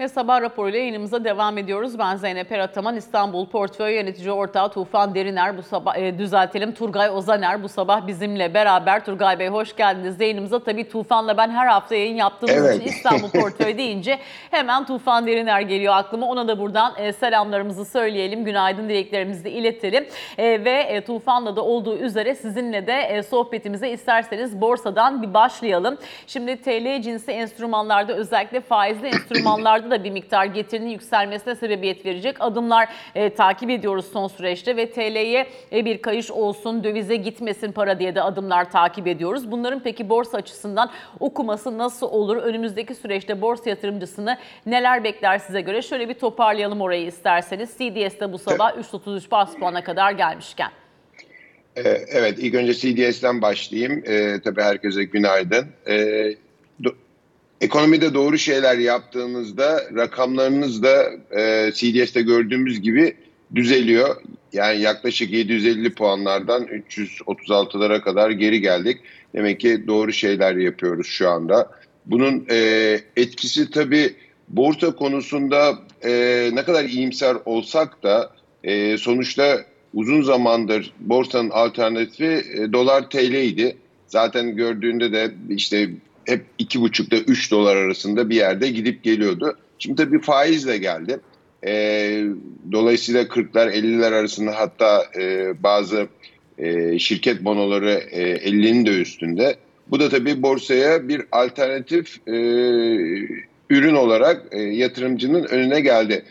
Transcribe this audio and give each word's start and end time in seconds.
Ve 0.00 0.08
sabah 0.08 0.40
raporuyla 0.40 0.78
yayınımıza 0.78 1.24
devam 1.24 1.58
ediyoruz. 1.58 1.98
Ben 1.98 2.16
Zeynep 2.16 2.52
Erataman, 2.52 2.96
İstanbul 2.96 3.46
Portföy 3.46 3.94
Yönetici 3.94 4.32
Ortağı 4.32 4.72
Tufan 4.72 5.14
Deriner. 5.14 5.58
Bu 5.58 5.62
sabah 5.62 5.96
e, 5.96 6.18
düzeltelim 6.18 6.74
Turgay 6.74 7.10
Ozaner 7.10 7.62
bu 7.62 7.68
sabah 7.68 8.06
bizimle 8.06 8.54
beraber. 8.54 9.04
Turgay 9.04 9.38
Bey 9.38 9.48
hoş 9.48 9.76
geldiniz 9.76 10.20
yayınımıza. 10.20 10.58
Tabii 10.58 10.88
Tufan'la 10.88 11.36
ben 11.36 11.50
her 11.50 11.66
hafta 11.66 11.94
yayın 11.94 12.16
yaptığımız 12.16 12.56
Evet. 12.56 12.76
için 12.76 12.88
İstanbul 12.88 13.30
Portföy 13.30 13.78
deyince 13.78 14.18
hemen 14.50 14.86
Tufan 14.86 15.26
Deriner 15.26 15.60
geliyor 15.60 15.94
aklıma. 15.96 16.26
Ona 16.26 16.48
da 16.48 16.58
buradan 16.58 16.92
e, 16.98 17.12
selamlarımızı 17.12 17.84
söyleyelim, 17.84 18.44
günaydın 18.44 18.88
dileklerimizi 18.88 19.44
de 19.44 19.50
iletelim. 19.50 20.06
E, 20.38 20.64
ve 20.64 20.80
e, 20.80 21.00
Tufan'la 21.00 21.56
da 21.56 21.62
olduğu 21.64 21.96
üzere 21.96 22.34
sizinle 22.34 22.86
de 22.86 23.00
e, 23.00 23.22
sohbetimize 23.22 23.88
isterseniz 23.90 24.60
borsadan 24.60 25.22
bir 25.22 25.34
başlayalım. 25.34 25.98
Şimdi 26.26 26.56
TL 26.56 27.02
cinsi 27.02 27.32
enstrümanlarda 27.32 28.12
özellikle 28.12 28.60
faizli 28.60 29.06
enstrümanlarda 29.14 29.87
da 29.90 30.04
bir 30.04 30.10
miktar 30.10 30.44
getirinin 30.44 30.88
yükselmesine 30.90 31.54
sebebiyet 31.54 32.06
verecek 32.06 32.36
adımlar 32.40 32.88
e, 33.14 33.34
takip 33.34 33.70
ediyoruz 33.70 34.06
son 34.12 34.28
süreçte 34.28 34.76
ve 34.76 34.90
TL'ye 34.90 35.46
e, 35.72 35.84
bir 35.84 36.02
kayış 36.02 36.30
olsun, 36.30 36.84
dövize 36.84 37.16
gitmesin 37.16 37.72
para 37.72 37.98
diye 37.98 38.14
de 38.14 38.22
adımlar 38.22 38.70
takip 38.70 39.06
ediyoruz. 39.06 39.50
Bunların 39.50 39.80
peki 39.82 40.08
borsa 40.08 40.38
açısından 40.38 40.90
okuması 41.20 41.78
nasıl 41.78 42.06
olur? 42.06 42.36
Önümüzdeki 42.36 42.94
süreçte 42.94 43.40
borsa 43.40 43.70
yatırımcısını 43.70 44.38
neler 44.66 45.04
bekler 45.04 45.38
size 45.38 45.60
göre? 45.60 45.82
Şöyle 45.82 46.08
bir 46.08 46.14
toparlayalım 46.14 46.80
orayı 46.80 47.06
isterseniz. 47.06 47.70
CDS'de 47.70 48.32
bu 48.32 48.38
sabah 48.38 48.76
3.33 48.76 49.30
bas 49.30 49.54
puana 49.56 49.84
kadar 49.84 50.12
gelmişken. 50.12 50.70
Ee, 51.76 51.82
Evet, 52.08 52.38
ilk 52.38 52.54
önce 52.54 52.74
CDS'den 52.74 53.42
başlayayım. 53.42 54.02
Ee, 54.06 54.40
tabii 54.44 54.62
herkese 54.62 55.04
günaydın. 55.04 55.66
Do- 55.86 56.36
ekonomide 57.60 58.14
doğru 58.14 58.38
şeyler 58.38 58.78
yaptığınızda 58.78 59.82
rakamlarınız 59.96 60.82
da 60.82 61.10
e, 61.36 61.72
CDS'te 61.74 62.22
gördüğümüz 62.22 62.80
gibi 62.80 63.14
düzeliyor. 63.54 64.16
Yani 64.52 64.80
yaklaşık 64.80 65.32
750 65.32 65.94
puanlardan 65.94 66.64
336'lara 66.64 68.00
kadar 68.00 68.30
geri 68.30 68.60
geldik. 68.60 68.98
Demek 69.34 69.60
ki 69.60 69.86
doğru 69.86 70.12
şeyler 70.12 70.56
yapıyoruz 70.56 71.06
şu 71.06 71.28
anda. 71.28 71.70
Bunun 72.06 72.46
e, 72.50 73.00
etkisi 73.16 73.70
tabii 73.70 74.14
borsa 74.48 74.96
konusunda 74.96 75.78
e, 76.04 76.50
ne 76.52 76.64
kadar 76.64 76.84
iyimser 76.84 77.36
olsak 77.44 78.02
da 78.02 78.32
e, 78.64 78.98
sonuçta 78.98 79.64
uzun 79.94 80.22
zamandır 80.22 80.92
borsanın 81.00 81.50
alternatifi 81.50 82.44
e, 82.54 82.72
dolar 82.72 83.10
TL 83.10 83.34
idi. 83.34 83.76
Zaten 84.06 84.56
gördüğünde 84.56 85.12
de 85.12 85.30
işte 85.48 85.90
hep 86.28 86.44
iki 86.58 86.80
buçukta 86.80 87.16
3 87.16 87.50
dolar 87.50 87.76
arasında 87.76 88.30
bir 88.30 88.36
yerde 88.36 88.68
gidip 88.68 89.02
geliyordu. 89.04 89.56
Şimdi 89.78 90.04
tabii 90.04 90.20
faizle 90.20 90.78
geldi. 90.78 91.20
E, 91.66 91.72
dolayısıyla 92.72 93.22
40'lar 93.22 93.72
50'ler 93.72 94.14
arasında 94.14 94.56
hatta 94.56 95.04
e, 95.18 95.52
bazı 95.62 96.08
e, 96.58 96.98
şirket 96.98 97.44
bonoları 97.44 97.90
e, 97.90 98.50
50'nin 98.50 98.86
de 98.86 99.00
üstünde. 99.00 99.56
Bu 99.90 100.00
da 100.00 100.08
tabii 100.08 100.42
borsaya 100.42 101.08
bir 101.08 101.22
alternatif 101.32 102.28
e, 102.28 102.32
ürün 103.70 103.94
olarak 103.94 104.42
e, 104.50 104.60
yatırımcının 104.60 105.44
önüne 105.44 105.80
geldi. 105.80 106.22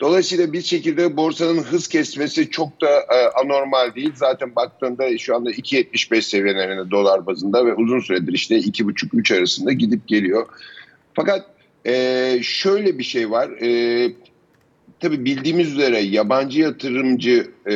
Dolayısıyla 0.00 0.52
bir 0.52 0.62
şekilde 0.62 1.16
borsanın 1.16 1.62
hız 1.62 1.88
kesmesi 1.88 2.50
çok 2.50 2.80
da 2.80 2.88
e, 2.88 3.28
anormal 3.44 3.94
değil. 3.94 4.12
Zaten 4.14 4.56
baktığında 4.56 5.18
şu 5.18 5.36
anda 5.36 5.50
2.75 5.50 6.22
seviyelerinde 6.22 6.90
dolar 6.90 7.26
bazında 7.26 7.66
ve 7.66 7.74
uzun 7.74 8.00
süredir 8.00 8.32
işte 8.32 8.58
2.5-3 8.58 9.38
arasında 9.38 9.72
gidip 9.72 10.08
geliyor. 10.08 10.46
Fakat 11.14 11.46
e, 11.86 12.38
şöyle 12.42 12.98
bir 12.98 13.04
şey 13.04 13.30
var. 13.30 13.48
E, 13.48 14.12
tabii 15.00 15.24
bildiğimiz 15.24 15.72
üzere 15.72 16.00
yabancı 16.00 16.60
yatırımcı 16.60 17.50
e, 17.66 17.74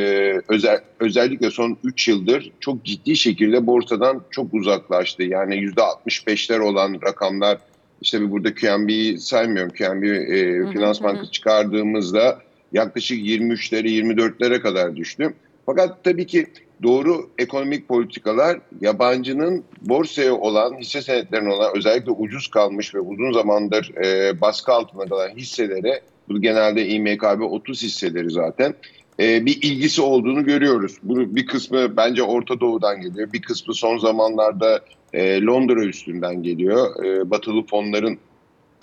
özel, 0.48 0.80
özellikle 1.00 1.50
son 1.50 1.78
3 1.84 2.08
yıldır 2.08 2.52
çok 2.60 2.84
ciddi 2.84 3.16
şekilde 3.16 3.66
borsadan 3.66 4.22
çok 4.30 4.54
uzaklaştı. 4.54 5.22
Yani 5.22 5.54
%65'ler 5.54 6.60
olan 6.60 6.98
rakamlar 7.02 7.58
işte 8.00 8.30
burada 8.30 8.54
QNB'yi 8.54 9.18
saymıyorum. 9.18 9.72
QNB 9.72 10.02
e, 10.02 10.72
Finans 10.72 11.00
hı. 11.00 11.04
Bankası 11.04 11.30
çıkardığımızda 11.30 12.38
yaklaşık 12.72 13.18
23'lere 13.18 13.88
24'lere 13.88 14.60
kadar 14.60 14.96
düştü. 14.96 15.34
Fakat 15.66 16.04
tabii 16.04 16.26
ki 16.26 16.46
doğru 16.82 17.30
ekonomik 17.38 17.88
politikalar 17.88 18.60
yabancının 18.80 19.64
borsaya 19.80 20.34
olan 20.34 20.76
hisse 20.80 21.02
senetlerine 21.02 21.52
olan 21.52 21.76
özellikle 21.76 22.10
ucuz 22.10 22.48
kalmış 22.48 22.94
ve 22.94 23.00
uzun 23.00 23.32
zamandır 23.32 23.94
e, 24.04 24.40
baskı 24.40 24.72
altında 24.72 25.04
kalan 25.04 25.28
hisselere 25.28 26.00
bu 26.28 26.40
genelde 26.40 26.88
İMKB 26.88 27.40
30 27.40 27.82
hisseleri 27.82 28.30
zaten 28.30 28.74
e, 29.20 29.46
bir 29.46 29.62
ilgisi 29.62 30.02
olduğunu 30.02 30.44
görüyoruz. 30.44 30.96
Bu 31.02 31.36
bir 31.36 31.46
kısmı 31.46 31.96
bence 31.96 32.22
Orta 32.22 32.60
Doğu'dan 32.60 33.00
geliyor. 33.00 33.32
Bir 33.32 33.42
kısmı 33.42 33.74
son 33.74 33.98
zamanlarda 33.98 34.80
e, 35.12 35.42
Londra 35.42 35.84
üstünden 35.84 36.42
geliyor. 36.42 37.04
E, 37.04 37.30
batılı 37.30 37.66
fonların 37.66 38.18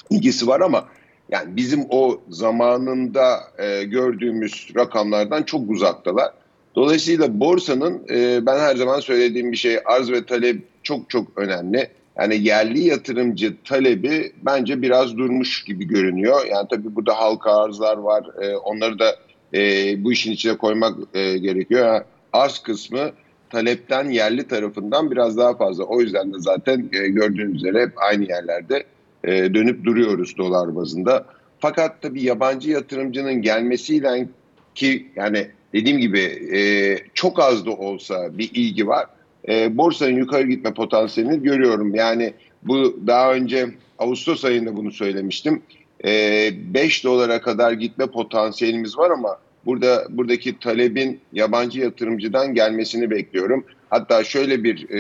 ilgisi 0.10 0.48
var 0.48 0.62
ama 0.62 0.86
yani 1.30 1.56
bizim 1.56 1.86
o 1.90 2.22
zamanında 2.30 3.40
e, 3.58 3.84
gördüğümüz 3.84 4.68
rakamlardan 4.76 5.44
çok 5.44 5.70
uzaktalar. 5.70 6.32
Dolayısıyla 6.76 7.40
borsanın 7.40 8.02
e, 8.10 8.46
ben 8.46 8.60
her 8.60 8.76
zaman 8.76 9.00
söylediğim 9.00 9.52
bir 9.52 9.58
şey 9.58 9.78
arz 9.86 10.12
ve 10.12 10.26
talep 10.26 10.62
çok 10.84 11.10
çok 11.10 11.28
önemli. 11.36 11.90
Yani 12.20 12.48
yerli 12.48 12.88
yatırımcı 12.88 13.56
talebi 13.64 14.32
bence 14.46 14.82
biraz 14.82 15.18
durmuş 15.18 15.64
gibi 15.64 15.86
görünüyor. 15.86 16.46
Yani 16.52 16.68
tabii 16.70 16.96
burada 16.96 17.20
halka 17.20 17.52
arzlar 17.52 17.98
var. 17.98 18.26
E, 18.42 18.56
onları 18.56 19.00
da 19.00 19.16
e, 19.54 19.60
bu 20.04 20.12
işin 20.12 20.32
içine 20.32 20.58
koymak 20.58 20.98
e, 21.14 21.38
gerekiyor. 21.38 21.88
Yani 21.88 22.04
arz 22.34 22.60
kısmı 22.60 23.12
talepten 23.50 24.10
yerli 24.10 24.48
tarafından 24.48 25.12
biraz 25.12 25.38
daha 25.38 25.58
fazla. 25.58 25.84
O 25.84 26.02
yüzden 26.02 26.34
de 26.34 26.38
zaten 26.40 26.90
e, 26.94 27.08
gördüğünüz 27.08 27.56
üzere 27.56 27.82
hep 27.82 27.92
aynı 27.96 28.26
yerlerde 28.26 28.84
e, 29.24 29.54
dönüp 29.54 29.84
duruyoruz 29.84 30.38
dolar 30.38 30.76
bazında. 30.76 31.26
Fakat 31.60 32.02
tabii 32.02 32.24
yabancı 32.24 32.70
yatırımcının 32.70 33.42
gelmesiyle 33.42 34.28
ki 34.76 35.08
yani 35.16 35.48
dediğim 35.74 35.98
gibi 35.98 36.20
e, 36.58 36.60
çok 37.14 37.40
az 37.40 37.66
da 37.66 37.72
olsa 37.72 38.38
bir 38.38 38.52
ilgi 38.54 38.88
var. 38.88 39.06
E, 39.50 39.78
borsanın 39.78 40.16
yukarı 40.16 40.48
gitme 40.48 40.74
potansiyelini 40.74 41.44
görüyorum. 41.44 41.96
Yani 41.96 42.34
bu 42.64 43.00
daha 43.08 43.34
önce 43.34 43.68
Ağustos 44.00 44.46
ayında 44.46 44.76
bunu 44.76 44.92
söylemiştim. 44.92 45.62
E, 46.06 46.52
5 46.74 47.04
dolara 47.04 47.42
kadar 47.42 47.72
gitme 47.72 48.08
potansiyelimiz 48.08 48.98
var 48.98 49.12
ama 49.12 49.38
burada 49.66 50.06
buradaki 50.10 50.60
talebin 50.60 51.20
yabancı 51.34 51.80
yatırımcıdan 51.80 52.54
gelmesini 52.54 53.10
bekliyorum. 53.10 53.66
Hatta 53.90 54.24
şöyle 54.24 54.64
bir 54.64 54.90
e, 54.90 55.00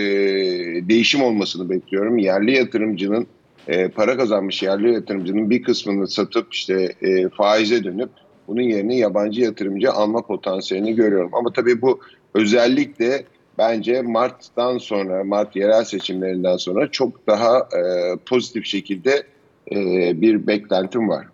değişim 0.89 1.21
olmasını 1.21 1.69
bekliyorum. 1.69 2.17
Yerli 2.17 2.55
yatırımcının 2.55 3.27
e, 3.67 3.87
para 3.87 4.17
kazanmış 4.17 4.63
yerli 4.63 4.93
yatırımcının 4.93 5.49
bir 5.49 5.63
kısmını 5.63 6.07
satıp 6.07 6.53
işte 6.53 6.93
e, 7.01 7.29
faize 7.29 7.83
dönüp 7.83 8.09
bunun 8.47 8.61
yerine 8.61 8.97
yabancı 8.97 9.41
yatırımcı 9.41 9.91
alma 9.91 10.21
potansiyelini 10.21 10.95
görüyorum. 10.95 11.29
Ama 11.33 11.53
tabii 11.53 11.81
bu 11.81 11.99
özellikle 12.33 13.25
bence 13.57 14.01
Mart'tan 14.01 14.77
sonra, 14.77 15.23
Mart 15.23 15.55
yerel 15.55 15.83
seçimlerinden 15.83 16.57
sonra 16.57 16.91
çok 16.91 17.27
daha 17.27 17.57
e, 17.57 18.15
pozitif 18.25 18.65
şekilde 18.65 19.23
e, 19.71 19.75
bir 20.21 20.47
beklentim 20.47 21.09
var. 21.09 21.27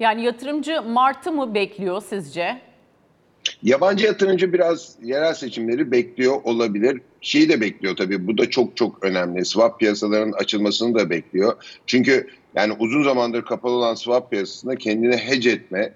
Yani 0.00 0.24
yatırımcı 0.24 0.82
Mart'ı 0.82 1.32
mı 1.32 1.54
bekliyor 1.54 2.02
sizce? 2.08 2.60
Yabancı 3.62 4.06
yatırımcı 4.06 4.52
biraz 4.52 4.94
yerel 5.02 5.34
seçimleri 5.34 5.90
bekliyor 5.90 6.40
olabilir. 6.44 7.00
Şeyi 7.20 7.48
de 7.48 7.60
bekliyor 7.60 7.96
tabii 7.96 8.26
bu 8.26 8.38
da 8.38 8.50
çok 8.50 8.76
çok 8.76 9.04
önemli. 9.04 9.44
Swap 9.44 9.80
piyasalarının 9.80 10.32
açılmasını 10.32 10.94
da 10.94 11.10
bekliyor. 11.10 11.52
Çünkü 11.86 12.26
yani 12.54 12.72
uzun 12.78 13.02
zamandır 13.02 13.44
kapalı 13.44 13.72
olan 13.72 13.94
swap 13.94 14.30
piyasasında 14.30 14.76
kendini 14.76 15.16
hedge 15.16 15.50
etme, 15.50 15.92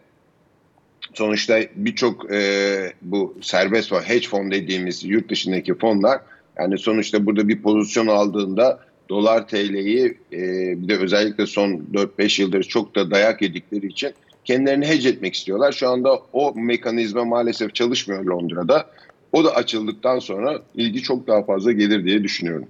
sonuçta 1.14 1.60
birçok 1.74 2.32
e, 2.32 2.92
bu 3.02 3.34
serbest 3.40 3.88
fon, 3.88 4.00
hedge 4.00 4.28
fon 4.28 4.50
dediğimiz 4.50 5.04
yurt 5.04 5.30
dışındaki 5.30 5.74
fonlar 5.74 6.20
yani 6.58 6.78
sonuçta 6.78 7.26
burada 7.26 7.48
bir 7.48 7.62
pozisyon 7.62 8.06
aldığında 8.06 8.80
dolar 9.10 9.48
TL'yi 9.48 10.18
e, 10.32 10.38
bir 10.82 10.88
de 10.88 10.96
özellikle 10.96 11.46
son 11.46 11.86
4-5 11.92 12.42
yıldır 12.42 12.62
çok 12.62 12.94
da 12.94 13.10
dayak 13.10 13.42
yedikleri 13.42 13.86
için 13.86 14.12
kendilerini 14.44 14.86
hedge 14.86 15.08
etmek 15.08 15.34
istiyorlar. 15.34 15.72
Şu 15.72 15.88
anda 15.88 16.20
o 16.32 16.54
mekanizma 16.54 17.24
maalesef 17.24 17.74
çalışmıyor 17.74 18.24
Londra'da. 18.24 18.86
O 19.32 19.44
da 19.44 19.54
açıldıktan 19.54 20.18
sonra 20.18 20.62
ilgi 20.74 21.02
çok 21.02 21.26
daha 21.26 21.42
fazla 21.42 21.72
gelir 21.72 22.04
diye 22.04 22.22
düşünüyorum. 22.22 22.66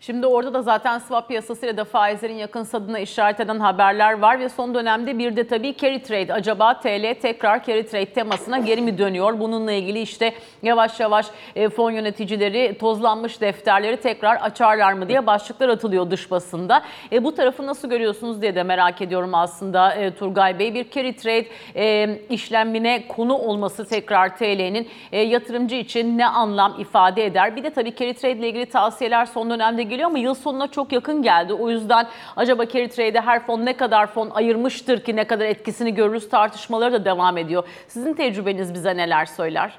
Şimdi 0.00 0.26
orada 0.26 0.54
da 0.54 0.62
zaten 0.62 0.98
swap 0.98 1.28
piyasasıyla 1.28 1.76
da 1.76 1.84
faizlerin 1.84 2.34
yakın 2.34 2.62
sadına 2.62 2.98
işaret 2.98 3.40
eden 3.40 3.60
haberler 3.60 4.18
var 4.18 4.40
ve 4.40 4.48
son 4.48 4.74
dönemde 4.74 5.18
bir 5.18 5.36
de 5.36 5.46
tabii 5.46 5.76
carry 5.76 6.02
trade. 6.02 6.34
Acaba 6.34 6.80
TL 6.80 7.14
tekrar 7.22 7.64
carry 7.64 7.86
trade 7.86 8.06
temasına 8.06 8.58
geri 8.58 8.80
mi 8.80 8.98
dönüyor? 8.98 9.40
Bununla 9.40 9.72
ilgili 9.72 10.00
işte 10.00 10.32
yavaş 10.62 11.00
yavaş 11.00 11.26
e, 11.56 11.68
fon 11.68 11.90
yöneticileri 11.90 12.78
tozlanmış 12.78 13.40
defterleri 13.40 13.96
tekrar 13.96 14.36
açarlar 14.36 14.92
mı 14.92 15.08
diye 15.08 15.26
başlıklar 15.26 15.68
atılıyor 15.68 16.10
dış 16.10 16.30
basında. 16.30 16.82
E, 17.12 17.24
bu 17.24 17.34
tarafı 17.34 17.66
nasıl 17.66 17.90
görüyorsunuz 17.90 18.42
diye 18.42 18.54
de 18.54 18.62
merak 18.62 19.02
ediyorum 19.02 19.34
aslında 19.34 19.94
e, 19.94 20.14
Turgay 20.14 20.58
Bey. 20.58 20.74
Bir 20.74 20.90
carry 20.90 21.16
trade 21.16 21.46
e, 21.76 22.18
işlemine 22.30 23.08
konu 23.08 23.34
olması 23.34 23.88
tekrar 23.88 24.36
TL'nin 24.36 24.88
e, 25.12 25.20
yatırımcı 25.20 25.76
için 25.76 26.18
ne 26.18 26.26
anlam 26.26 26.80
ifade 26.80 27.24
eder? 27.24 27.56
Bir 27.56 27.62
de 27.64 27.70
tabii 27.70 27.96
carry 27.96 28.14
trade 28.14 28.32
ile 28.32 28.48
ilgili 28.48 28.66
tavsiyeler 28.66 29.26
son 29.26 29.50
dönemde 29.50 29.85
geliyor 29.88 30.06
ama 30.06 30.18
yıl 30.18 30.34
sonuna 30.34 30.70
çok 30.70 30.92
yakın 30.92 31.22
geldi. 31.22 31.52
O 31.52 31.70
yüzden 31.70 32.06
acaba 32.36 32.68
carry 32.68 32.88
trade'e 32.88 33.20
her 33.20 33.46
fon 33.46 33.64
ne 33.66 33.76
kadar 33.76 34.06
fon 34.06 34.30
ayırmıştır 34.30 35.04
ki 35.04 35.16
ne 35.16 35.26
kadar 35.26 35.44
etkisini 35.44 35.94
görürüz 35.94 36.28
tartışmaları 36.28 36.92
da 36.92 37.04
devam 37.04 37.38
ediyor. 37.38 37.64
Sizin 37.88 38.14
tecrübeniz 38.14 38.74
bize 38.74 38.96
neler 38.96 39.26
söyler? 39.26 39.78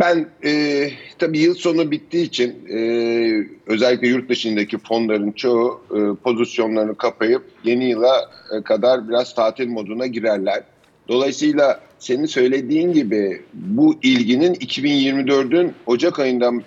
Ben 0.00 0.28
e, 0.44 0.90
tabii 1.18 1.38
yıl 1.38 1.54
sonu 1.54 1.90
bittiği 1.90 2.24
için 2.24 2.68
e, 2.68 2.78
özellikle 3.66 4.08
yurt 4.08 4.28
dışındaki 4.28 4.78
fonların 4.78 5.32
çoğu 5.32 5.80
e, 5.90 5.98
pozisyonlarını 6.22 6.94
kapayıp 6.94 7.42
yeni 7.64 7.84
yıla 7.90 8.30
e, 8.58 8.62
kadar 8.62 9.08
biraz 9.08 9.34
tatil 9.34 9.68
moduna 9.68 10.06
girerler. 10.06 10.62
Dolayısıyla 11.08 11.80
senin 11.98 12.26
söylediğin 12.26 12.92
gibi 12.92 13.42
bu 13.54 13.94
ilginin 14.02 14.54
2024'ün 14.54 15.74
Ocak 15.86 16.18
ayından 16.18 16.62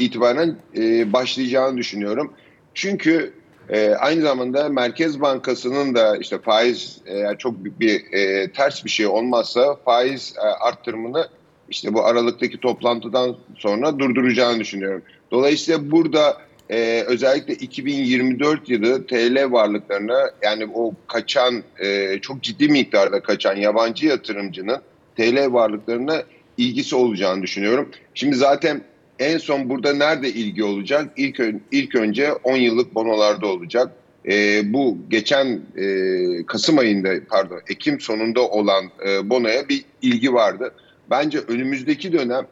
itibaren 0.00 0.56
e, 0.76 1.12
başlayacağını 1.12 1.76
düşünüyorum. 1.76 2.32
Çünkü 2.74 3.32
e, 3.68 3.90
aynı 3.90 4.22
zamanda 4.22 4.68
Merkez 4.68 5.20
Bankası'nın 5.20 5.94
da 5.94 6.16
işte 6.16 6.38
faiz 6.38 6.98
eğer 7.06 7.38
çok 7.38 7.64
büyük 7.64 7.80
bir 7.80 8.12
e, 8.12 8.52
ters 8.52 8.84
bir 8.84 8.90
şey 8.90 9.06
olmazsa 9.06 9.76
faiz 9.84 10.34
e, 10.36 10.40
arttırımını 10.40 11.28
işte 11.70 11.94
bu 11.94 12.04
Aralık'taki 12.04 12.58
toplantıdan 12.58 13.36
sonra 13.56 13.98
durduracağını 13.98 14.60
düşünüyorum. 14.60 15.02
Dolayısıyla 15.30 15.90
burada 15.90 16.36
e, 16.70 17.04
özellikle 17.06 17.54
2024 17.54 18.68
yılı 18.68 19.06
TL 19.06 19.52
varlıklarına 19.52 20.30
yani 20.42 20.68
o 20.74 20.92
kaçan 21.06 21.62
e, 21.78 22.18
çok 22.18 22.42
ciddi 22.42 22.68
miktarda 22.68 23.20
kaçan 23.20 23.56
yabancı 23.56 24.06
yatırımcının 24.06 24.78
TL 25.16 25.52
varlıklarına 25.52 26.22
ilgisi 26.56 26.96
olacağını 26.96 27.42
düşünüyorum. 27.42 27.90
Şimdi 28.14 28.36
zaten 28.36 28.82
en 29.20 29.38
son 29.38 29.68
burada 29.68 29.92
nerede 29.92 30.28
ilgi 30.28 30.64
olacak? 30.64 31.10
İlk, 31.16 31.40
ilk 31.72 31.94
önce 31.94 32.32
10 32.32 32.56
yıllık 32.56 32.94
bonolarda 32.94 33.46
olacak. 33.46 33.92
E, 34.28 34.62
bu 34.72 34.98
geçen 35.10 35.60
e, 35.76 36.46
Kasım 36.46 36.78
ayında 36.78 37.10
pardon 37.28 37.60
Ekim 37.68 38.00
sonunda 38.00 38.48
olan 38.48 38.84
e, 39.06 39.30
bonoya 39.30 39.68
bir 39.68 39.84
ilgi 40.02 40.32
vardı. 40.32 40.74
Bence 41.10 41.38
önümüzdeki 41.38 42.12
dönem 42.12 42.46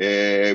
e, 0.00 0.54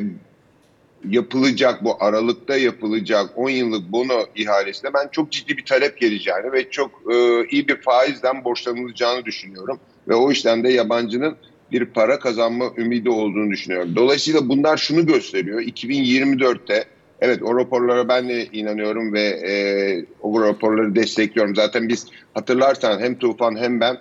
yapılacak 1.09 1.83
bu 1.83 2.03
Aralık'ta 2.03 2.57
yapılacak 2.57 3.29
10 3.35 3.49
yıllık 3.49 3.91
bono 3.91 4.25
ihalesinde 4.35 4.93
ben 4.93 5.07
çok 5.11 5.31
ciddi 5.31 5.57
bir 5.57 5.65
talep 5.65 5.97
geleceğini 5.97 6.51
ve 6.51 6.69
çok 6.69 6.91
e, 7.13 7.45
iyi 7.49 7.67
bir 7.67 7.81
faizden 7.81 8.43
borçlanılacağını 8.43 9.25
düşünüyorum. 9.25 9.79
Ve 10.07 10.15
o 10.15 10.31
işten 10.31 10.63
de 10.63 10.71
yabancının 10.71 11.35
bir 11.71 11.85
para 11.85 12.19
kazanma 12.19 12.65
ümidi 12.77 13.09
olduğunu 13.09 13.51
düşünüyorum. 13.51 13.95
Dolayısıyla 13.95 14.49
bunlar 14.49 14.77
şunu 14.77 15.05
gösteriyor. 15.05 15.61
2024'te 15.61 16.85
evet 17.21 17.43
o 17.43 17.57
raporlara 17.59 18.07
ben 18.07 18.29
de 18.29 18.45
inanıyorum 18.45 19.13
ve 19.13 19.21
e, 19.21 19.53
o 20.21 20.41
raporları 20.41 20.95
destekliyorum. 20.95 21.55
Zaten 21.55 21.89
biz 21.89 22.07
hatırlarsan 22.33 22.99
hem 22.99 23.15
Tufan 23.15 23.57
hem 23.57 23.79
ben 23.79 23.97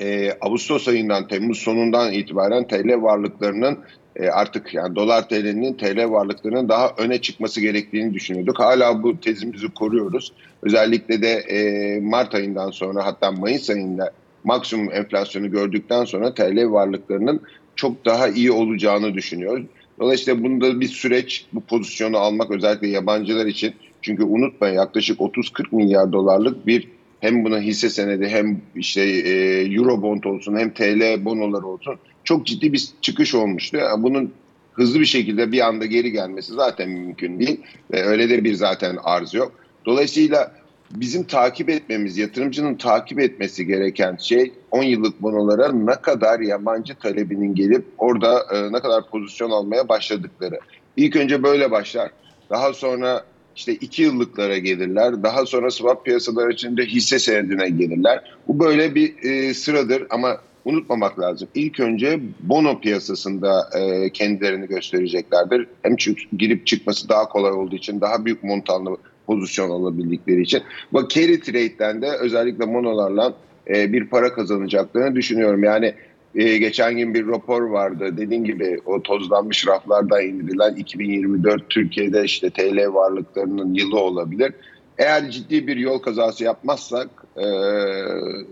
e, 0.00 0.32
Ağustos 0.40 0.88
ayından 0.88 1.28
Temmuz 1.28 1.58
sonundan 1.58 2.12
itibaren 2.12 2.66
TL 2.66 3.02
varlıklarının 3.02 3.78
e, 4.16 4.28
artık 4.28 4.74
yani 4.74 4.96
dolar 4.96 5.28
TL'nin 5.28 5.74
TL 5.74 6.10
varlıklarının 6.10 6.68
daha 6.68 6.94
öne 6.98 7.20
çıkması 7.20 7.60
gerektiğini 7.60 8.14
düşünüyorduk. 8.14 8.60
Hala 8.60 9.02
bu 9.02 9.20
tezimizi 9.20 9.68
koruyoruz. 9.68 10.32
Özellikle 10.62 11.22
de 11.22 11.30
e, 11.30 12.00
Mart 12.00 12.34
ayından 12.34 12.70
sonra 12.70 13.06
hatta 13.06 13.32
Mayıs 13.32 13.70
ayında 13.70 14.10
maksimum 14.44 14.92
enflasyonu 14.92 15.50
gördükten 15.50 16.04
sonra 16.04 16.34
TL 16.34 16.70
varlıklarının 16.70 17.40
çok 17.76 18.04
daha 18.04 18.28
iyi 18.28 18.52
olacağını 18.52 19.14
düşünüyoruz. 19.14 19.66
Dolayısıyla 20.00 20.42
bunda 20.42 20.80
bir 20.80 20.88
süreç 20.88 21.46
bu 21.52 21.60
pozisyonu 21.60 22.16
almak 22.16 22.50
özellikle 22.50 22.88
yabancılar 22.88 23.46
için 23.46 23.74
çünkü 24.02 24.22
unutmayın 24.24 24.74
yaklaşık 24.74 25.20
30-40 25.20 25.76
milyar 25.76 26.12
dolarlık 26.12 26.66
bir 26.66 26.88
hem 27.20 27.44
buna 27.44 27.60
hisse 27.60 27.88
senedi 27.88 28.28
hem 28.28 28.60
işte 28.76 29.00
e, 29.02 29.64
euro 29.74 30.20
olsun 30.30 30.56
hem 30.56 30.70
TL 30.70 31.24
bonolar 31.24 31.62
olsun 31.62 31.94
çok 32.24 32.46
ciddi 32.46 32.72
bir 32.72 32.88
çıkış 33.00 33.34
olmuştu. 33.34 33.78
Bunun 33.98 34.32
hızlı 34.72 35.00
bir 35.00 35.04
şekilde 35.04 35.52
bir 35.52 35.66
anda 35.66 35.86
geri 35.86 36.12
gelmesi 36.12 36.52
zaten 36.52 36.90
mümkün 36.90 37.40
değil 37.40 37.60
ve 37.92 38.02
öyle 38.02 38.30
de 38.30 38.44
bir 38.44 38.54
zaten 38.54 38.98
arz 39.04 39.34
yok. 39.34 39.52
Dolayısıyla 39.86 40.59
bizim 40.94 41.24
takip 41.24 41.70
etmemiz, 41.70 42.18
yatırımcının 42.18 42.74
takip 42.74 43.20
etmesi 43.20 43.66
gereken 43.66 44.16
şey 44.16 44.52
10 44.70 44.82
yıllık 44.82 45.22
bonolara 45.22 45.72
ne 45.72 45.94
kadar 45.94 46.40
yabancı 46.40 46.94
talebinin 46.94 47.54
gelip 47.54 47.84
orada 47.98 48.46
e, 48.54 48.72
ne 48.72 48.80
kadar 48.80 49.10
pozisyon 49.10 49.50
almaya 49.50 49.88
başladıkları. 49.88 50.58
İlk 50.96 51.16
önce 51.16 51.42
böyle 51.42 51.70
başlar. 51.70 52.10
Daha 52.50 52.72
sonra 52.72 53.24
işte 53.56 53.74
2 53.74 54.02
yıllıklara 54.02 54.58
gelirler. 54.58 55.22
Daha 55.22 55.46
sonra 55.46 55.70
swap 55.70 56.04
piyasaları 56.04 56.52
içinde 56.52 56.86
hisse 56.86 57.18
senedine 57.18 57.68
gelirler. 57.68 58.34
Bu 58.48 58.60
böyle 58.60 58.94
bir 58.94 59.22
e, 59.22 59.54
sıradır 59.54 60.06
ama 60.10 60.36
unutmamak 60.64 61.20
lazım. 61.20 61.48
İlk 61.54 61.80
önce 61.80 62.20
bono 62.40 62.80
piyasasında 62.80 63.70
e, 63.78 64.10
kendilerini 64.10 64.66
göstereceklerdir. 64.66 65.66
Hem 65.82 65.96
çünkü 65.96 66.22
girip 66.38 66.66
çıkması 66.66 67.08
daha 67.08 67.28
kolay 67.28 67.52
olduğu 67.52 67.76
için 67.76 68.00
daha 68.00 68.24
büyük 68.24 68.44
montanlı 68.44 68.96
pozisyon 69.30 69.70
alabildikleri 69.70 70.42
için. 70.42 70.62
Bak 70.92 71.10
carry 71.10 71.40
trade'den 71.40 72.02
de 72.02 72.10
özellikle 72.10 72.64
monolarla 72.64 73.34
e, 73.68 73.92
bir 73.92 74.06
para 74.06 74.32
kazanacaklarını 74.34 75.16
düşünüyorum. 75.16 75.64
Yani 75.64 75.94
e, 76.34 76.58
geçen 76.58 76.96
gün 76.96 77.14
bir 77.14 77.26
rapor 77.26 77.62
vardı. 77.62 78.16
Dediğim 78.16 78.44
gibi 78.44 78.78
o 78.86 79.02
tozlanmış 79.02 79.66
raflardan 79.66 80.22
indirilen 80.22 80.74
2024 80.74 81.70
Türkiye'de 81.70 82.24
işte 82.24 82.50
TL 82.50 82.94
varlıklarının 82.94 83.74
yılı 83.74 84.00
olabilir. 84.00 84.52
Eğer 84.98 85.30
ciddi 85.30 85.66
bir 85.66 85.76
yol 85.76 85.98
kazası 85.98 86.44
yapmazsak 86.44 87.08
e, 87.36 87.46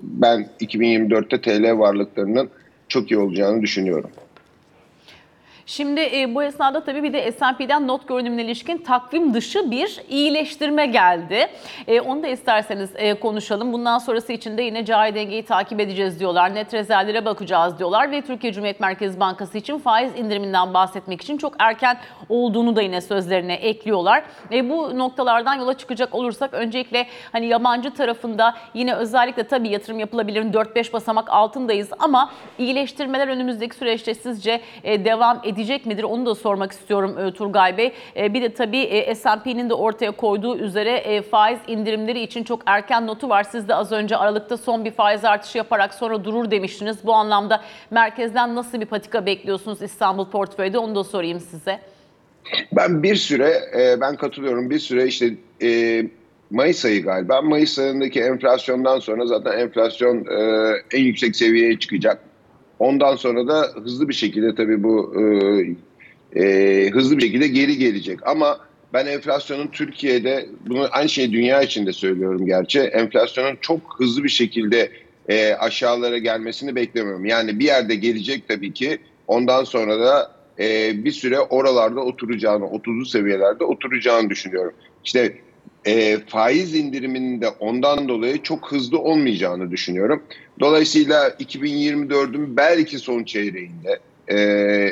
ben 0.02 0.48
2024'te 0.60 1.40
TL 1.40 1.78
varlıklarının 1.78 2.48
çok 2.88 3.10
iyi 3.10 3.18
olacağını 3.18 3.62
düşünüyorum. 3.62 4.10
Şimdi 5.68 6.00
e, 6.00 6.34
bu 6.34 6.42
esnada 6.42 6.84
tabii 6.84 7.02
bir 7.02 7.12
de 7.12 7.32
S&P'den 7.32 7.88
not 7.88 8.08
görünümüne 8.08 8.42
ilişkin 8.42 8.78
takvim 8.78 9.34
dışı 9.34 9.70
bir 9.70 10.00
iyileştirme 10.08 10.86
geldi. 10.86 11.48
E, 11.86 12.00
onu 12.00 12.22
da 12.22 12.26
isterseniz 12.26 12.90
e, 12.94 13.14
konuşalım. 13.14 13.72
Bundan 13.72 13.98
sonrası 13.98 14.32
için 14.32 14.58
de 14.58 14.62
yine 14.62 14.84
cari 14.84 15.14
dengeyi 15.14 15.44
takip 15.44 15.80
edeceğiz 15.80 16.20
diyorlar. 16.20 16.54
Net 16.54 16.74
rezervlere 16.74 17.24
bakacağız 17.24 17.78
diyorlar 17.78 18.10
ve 18.10 18.22
Türkiye 18.22 18.52
Cumhuriyet 18.52 18.80
Merkez 18.80 19.20
Bankası 19.20 19.58
için 19.58 19.78
faiz 19.78 20.18
indiriminden 20.18 20.74
bahsetmek 20.74 21.20
için 21.20 21.38
çok 21.38 21.54
erken 21.58 21.98
olduğunu 22.28 22.76
da 22.76 22.82
yine 22.82 23.00
sözlerine 23.00 23.54
ekliyorlar. 23.54 24.22
E, 24.52 24.70
bu 24.70 24.98
noktalardan 24.98 25.54
yola 25.54 25.74
çıkacak 25.74 26.14
olursak 26.14 26.54
öncelikle 26.54 27.06
hani 27.32 27.46
yabancı 27.46 27.90
tarafında 27.90 28.54
yine 28.74 28.94
özellikle 28.94 29.42
tabii 29.42 29.68
yatırım 29.68 29.98
yapılabilir 29.98 30.44
4-5 30.44 30.92
basamak 30.92 31.30
altındayız 31.30 31.88
ama 31.98 32.30
iyileştirmeler 32.58 33.28
önümüzdeki 33.28 33.76
süreçte 33.76 34.14
sizce 34.14 34.60
e, 34.84 35.04
devam 35.04 35.40
edecek 35.44 35.57
edecek 35.58 35.86
midir 35.86 36.02
onu 36.02 36.26
da 36.26 36.34
sormak 36.34 36.72
istiyorum 36.72 37.18
e, 37.18 37.32
Turgay 37.32 37.76
Bey. 37.76 37.92
E, 38.16 38.34
bir 38.34 38.42
de 38.42 38.54
tabii 38.54 38.80
e, 38.80 39.14
S&P'nin 39.14 39.70
de 39.70 39.74
ortaya 39.74 40.10
koyduğu 40.10 40.58
üzere 40.58 41.22
faiz 41.22 41.58
indirimleri 41.66 42.20
için 42.20 42.44
çok 42.44 42.62
erken 42.66 43.06
notu 43.06 43.28
var. 43.28 43.42
Siz 43.42 43.68
de 43.68 43.74
az 43.74 43.92
önce 43.92 44.16
Aralık'ta 44.16 44.56
son 44.56 44.84
bir 44.84 44.90
faiz 44.90 45.24
artışı 45.24 45.58
yaparak 45.58 45.94
sonra 45.94 46.24
durur 46.24 46.50
demiştiniz. 46.50 46.96
Bu 47.04 47.14
anlamda 47.14 47.62
merkezden 47.90 48.54
nasıl 48.54 48.80
bir 48.80 48.86
patika 48.86 49.26
bekliyorsunuz 49.26 49.82
İstanbul 49.82 50.30
portföyde 50.30 50.78
onu 50.78 50.94
da 50.94 51.04
sorayım 51.04 51.40
size. 51.40 51.80
Ben 52.72 53.02
bir 53.02 53.16
süre 53.16 53.52
ben 54.00 54.16
katılıyorum 54.16 54.70
bir 54.70 54.78
süre 54.78 55.06
işte 55.06 55.34
Mayıs 56.50 56.84
ayı 56.84 57.02
galiba. 57.04 57.42
Mayıs 57.42 57.78
ayındaki 57.78 58.20
enflasyondan 58.20 58.98
sonra 58.98 59.26
zaten 59.26 59.58
enflasyon 59.58 60.24
en 60.92 61.02
yüksek 61.02 61.36
seviyeye 61.36 61.78
çıkacak. 61.78 62.20
Ondan 62.78 63.16
sonra 63.16 63.48
da 63.48 63.68
hızlı 63.82 64.08
bir 64.08 64.14
şekilde 64.14 64.54
tabii 64.54 64.82
bu 64.82 65.14
e, 65.20 65.24
e, 66.42 66.90
hızlı 66.90 67.16
bir 67.16 67.22
şekilde 67.22 67.48
geri 67.48 67.78
gelecek. 67.78 68.26
Ama 68.26 68.58
ben 68.92 69.06
enflasyonun 69.06 69.66
Türkiye'de, 69.66 70.48
bunu 70.68 70.88
aynı 70.90 71.08
şeyi 71.08 71.32
dünya 71.32 71.62
içinde 71.62 71.92
söylüyorum 71.92 72.46
gerçi, 72.46 72.80
enflasyonun 72.80 73.58
çok 73.60 73.80
hızlı 73.98 74.24
bir 74.24 74.28
şekilde 74.28 74.90
e, 75.28 75.54
aşağılara 75.54 76.18
gelmesini 76.18 76.74
beklemiyorum. 76.74 77.24
Yani 77.24 77.58
bir 77.58 77.64
yerde 77.64 77.94
gelecek 77.94 78.48
tabii 78.48 78.72
ki 78.72 78.98
ondan 79.26 79.64
sonra 79.64 80.00
da 80.00 80.32
e, 80.58 80.92
bir 81.04 81.12
süre 81.12 81.40
oralarda 81.40 82.00
oturacağını, 82.00 82.64
30'lu 82.64 83.06
seviyelerde 83.06 83.64
oturacağını 83.64 84.30
düşünüyorum. 84.30 84.72
işte 85.04 85.34
e, 85.84 86.18
faiz 86.26 86.74
indiriminin 86.74 87.40
de 87.40 87.48
ondan 87.48 88.08
dolayı 88.08 88.42
çok 88.42 88.72
hızlı 88.72 88.98
olmayacağını 88.98 89.70
düşünüyorum. 89.70 90.22
Dolayısıyla 90.60 91.28
2024'ün 91.28 92.56
belki 92.56 92.98
son 92.98 93.24
çeyreğinde 93.24 93.98
e, 94.28 94.36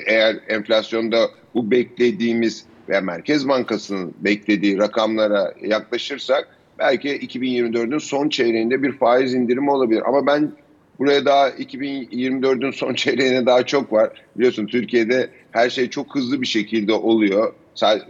eğer 0.07 0.37
enflasyonda 0.49 1.31
bu 1.55 1.71
beklediğimiz 1.71 2.65
ve 2.89 3.01
Merkez 3.01 3.49
Bankası'nın 3.49 4.15
beklediği 4.21 4.79
rakamlara 4.79 5.55
yaklaşırsak 5.63 6.49
belki 6.79 7.09
2024'ün 7.09 7.99
son 7.99 8.29
çeyreğinde 8.29 8.83
bir 8.83 8.93
faiz 8.93 9.35
indirimi 9.35 9.71
olabilir. 9.71 10.03
Ama 10.07 10.27
ben 10.27 10.53
buraya 10.99 11.25
daha 11.25 11.51
2024'ün 11.51 12.71
son 12.71 12.95
çeyreğine 12.95 13.47
daha 13.47 13.67
çok 13.67 13.93
var. 13.93 14.11
Biliyorsun 14.37 14.67
Türkiye'de 14.67 15.31
her 15.51 15.71
şey 15.71 15.91
çok 15.91 16.15
hızlı 16.15 16.43
bir 16.43 16.47
şekilde 16.47 16.93
oluyor. 16.93 17.53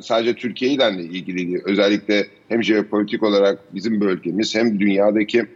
Sadece 0.01 0.35
Türkiye 0.35 0.71
ile 0.71 0.91
ilgili 0.91 1.37
değil. 1.37 1.61
Özellikle 1.65 2.27
hem 2.49 2.63
jeopolitik 2.63 3.23
olarak 3.23 3.75
bizim 3.75 4.01
bölgemiz 4.01 4.55
hem 4.55 4.81
dünyadaki 4.81 5.47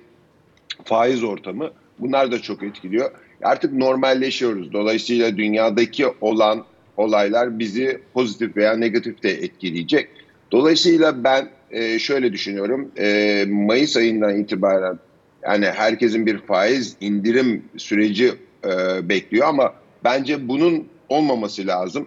faiz 0.85 1.25
ortamı 1.25 1.71
bunlar 1.99 2.33
da 2.33 2.43
çok 2.43 2.63
etkiliyor. 2.63 3.11
Artık 3.43 3.73
normalleşiyoruz. 3.73 4.73
Dolayısıyla 4.73 5.37
dünyadaki 5.37 6.07
olan 6.21 6.65
olaylar 6.97 7.59
bizi 7.59 8.01
pozitif 8.15 8.57
veya 8.57 8.77
negatif 8.77 9.23
de 9.23 9.31
etkileyecek. 9.31 10.09
Dolayısıyla 10.53 11.25
ben 11.25 11.49
e, 11.71 11.99
şöyle 11.99 12.33
düşünüyorum. 12.33 12.91
E, 12.99 13.45
Mayıs 13.49 13.97
ayından 13.97 14.39
itibaren 14.39 14.99
yani 15.43 15.67
herkesin 15.67 16.27
bir 16.27 16.39
faiz 16.39 16.97
indirim 17.01 17.65
süreci 17.77 18.33
e, 18.65 19.09
bekliyor 19.09 19.49
ama 19.49 19.75
bence 20.05 20.49
bunun 20.49 20.89
olmaması 21.09 21.67
lazım 21.67 22.07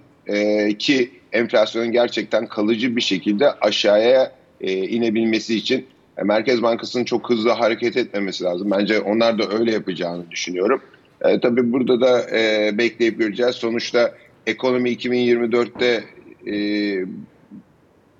ki 0.79 1.12
enflasyonun 1.34 1.92
gerçekten 1.92 2.48
kalıcı 2.48 2.96
bir 2.96 3.02
şekilde 3.02 3.52
aşağıya 3.52 4.32
e, 4.62 4.74
inebilmesi 4.74 5.56
için 5.56 5.86
e, 6.18 6.24
Merkez 6.24 6.62
Bankası'nın 6.62 7.04
çok 7.04 7.30
hızlı 7.30 7.50
hareket 7.50 7.98
etmemesi 7.98 8.44
lazım. 8.44 8.72
Bence 8.72 9.00
onlar 9.00 9.40
da 9.40 9.50
öyle 9.50 9.72
yapacağını 9.72 10.32
düşünüyorum. 10.32 10.82
E, 11.22 11.40
tabii 11.40 11.72
burada 11.74 12.02
da 12.02 12.38
e, 12.38 12.72
bekleyip 12.78 13.20
göreceğiz. 13.20 13.56
Sonuçta 13.56 14.13
ekonomi 14.48 14.90
2024'te 14.90 16.04
e, 16.52 16.56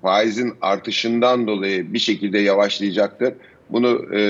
faizin 0.02 0.52
artışından 0.60 1.46
dolayı 1.46 1.92
bir 1.92 1.98
şekilde 1.98 2.38
yavaşlayacaktır. 2.38 3.34
Bunu 3.70 4.14
e, 4.14 4.20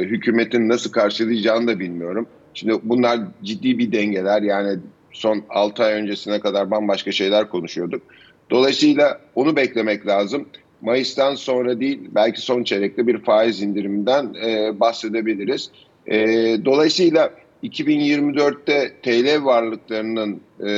hükümetin 0.00 0.68
nasıl 0.68 0.92
karşılayacağını 0.92 1.66
da 1.66 1.78
bilmiyorum. 1.78 2.26
Şimdi 2.54 2.74
bunlar 2.82 3.20
ciddi 3.42 3.78
bir 3.78 3.92
dengeler 3.92 4.42
yani 4.42 4.78
son 5.12 5.42
6 5.48 5.84
ay 5.84 5.92
öncesine 5.92 6.40
kadar 6.40 6.70
bambaşka 6.70 7.12
şeyler 7.12 7.48
konuşuyorduk. 7.48 8.02
Dolayısıyla 8.50 9.20
onu 9.34 9.56
beklemek 9.56 10.06
lazım. 10.06 10.46
Mayıs'tan 10.80 11.34
sonra 11.34 11.80
değil 11.80 11.98
belki 12.14 12.40
son 12.40 12.62
çeyrekte 12.62 13.06
bir 13.06 13.18
faiz 13.18 13.62
indiriminden 13.62 14.34
e, 14.46 14.80
bahsedebiliriz. 14.80 15.70
E, 16.06 16.16
dolayısıyla 16.64 17.30
2024'te 17.62 18.92
TL 19.02 19.44
varlıklarının 19.44 20.40
e, 20.60 20.70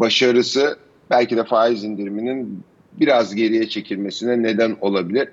başarısı 0.00 0.76
belki 1.10 1.36
de 1.36 1.44
faiz 1.44 1.84
indiriminin 1.84 2.62
biraz 3.00 3.34
geriye 3.34 3.68
çekilmesine 3.68 4.42
neden 4.42 4.76
olabilir. 4.80 5.28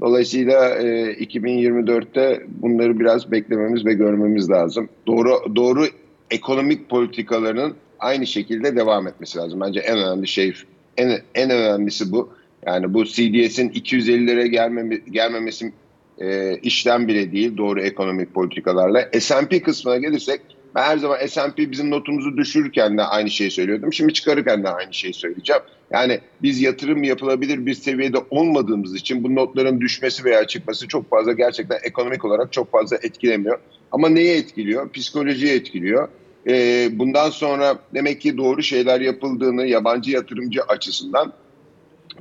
Dolayısıyla 0.00 0.68
e, 0.68 1.12
2024'te 1.12 2.42
bunları 2.48 3.00
biraz 3.00 3.30
beklememiz 3.30 3.86
ve 3.86 3.94
görmemiz 3.94 4.50
lazım. 4.50 4.88
Doğru 5.06 5.56
doğru 5.56 5.86
ekonomik 6.34 6.88
politikalarının 6.88 7.74
aynı 7.98 8.26
şekilde 8.26 8.76
devam 8.76 9.06
etmesi 9.06 9.38
lazım. 9.38 9.60
Bence 9.60 9.80
en 9.80 9.98
önemli 9.98 10.28
şey 10.28 10.54
en 10.96 11.20
en 11.34 11.50
önemlisi 11.50 12.12
bu. 12.12 12.32
Yani 12.66 12.94
bu 12.94 13.04
CDS'in 13.04 13.68
250'lere 13.68 14.46
gelmeme, 14.46 14.96
gelmemesi 15.10 15.72
e, 16.18 16.56
işlem 16.62 17.08
bile 17.08 17.32
değil 17.32 17.56
doğru 17.56 17.80
ekonomik 17.80 18.34
politikalarla. 18.34 19.10
S&P 19.20 19.62
kısmına 19.62 19.96
gelirsek 19.96 20.40
ben 20.74 20.82
her 20.82 20.98
zaman 20.98 21.26
S&P 21.26 21.70
bizim 21.70 21.90
notumuzu 21.90 22.36
düşürürken 22.36 22.98
de 22.98 23.02
aynı 23.02 23.30
şeyi 23.30 23.50
söylüyordum. 23.50 23.92
Şimdi 23.92 24.12
çıkarırken 24.12 24.64
de 24.64 24.68
aynı 24.68 24.94
şeyi 24.94 25.14
söyleyeceğim. 25.14 25.62
Yani 25.92 26.20
biz 26.42 26.60
yatırım 26.60 27.02
yapılabilir 27.02 27.66
bir 27.66 27.74
seviyede 27.74 28.18
olmadığımız 28.30 28.94
için 28.94 29.24
bu 29.24 29.34
notların 29.34 29.80
düşmesi 29.80 30.24
veya 30.24 30.46
çıkması 30.46 30.88
çok 30.88 31.10
fazla 31.10 31.32
gerçekten 31.32 31.78
ekonomik 31.82 32.24
olarak 32.24 32.52
çok 32.52 32.72
fazla 32.72 32.96
etkilemiyor. 32.96 33.58
Ama 33.92 34.08
neye 34.08 34.36
etkiliyor? 34.36 34.92
Psikolojiye 34.92 35.54
etkiliyor. 35.54 36.08
Ee, 36.48 36.88
bundan 36.92 37.30
sonra 37.30 37.78
demek 37.94 38.20
ki 38.20 38.36
doğru 38.36 38.62
şeyler 38.62 39.00
yapıldığını 39.00 39.66
yabancı 39.66 40.10
yatırımcı 40.10 40.62
açısından 40.62 41.32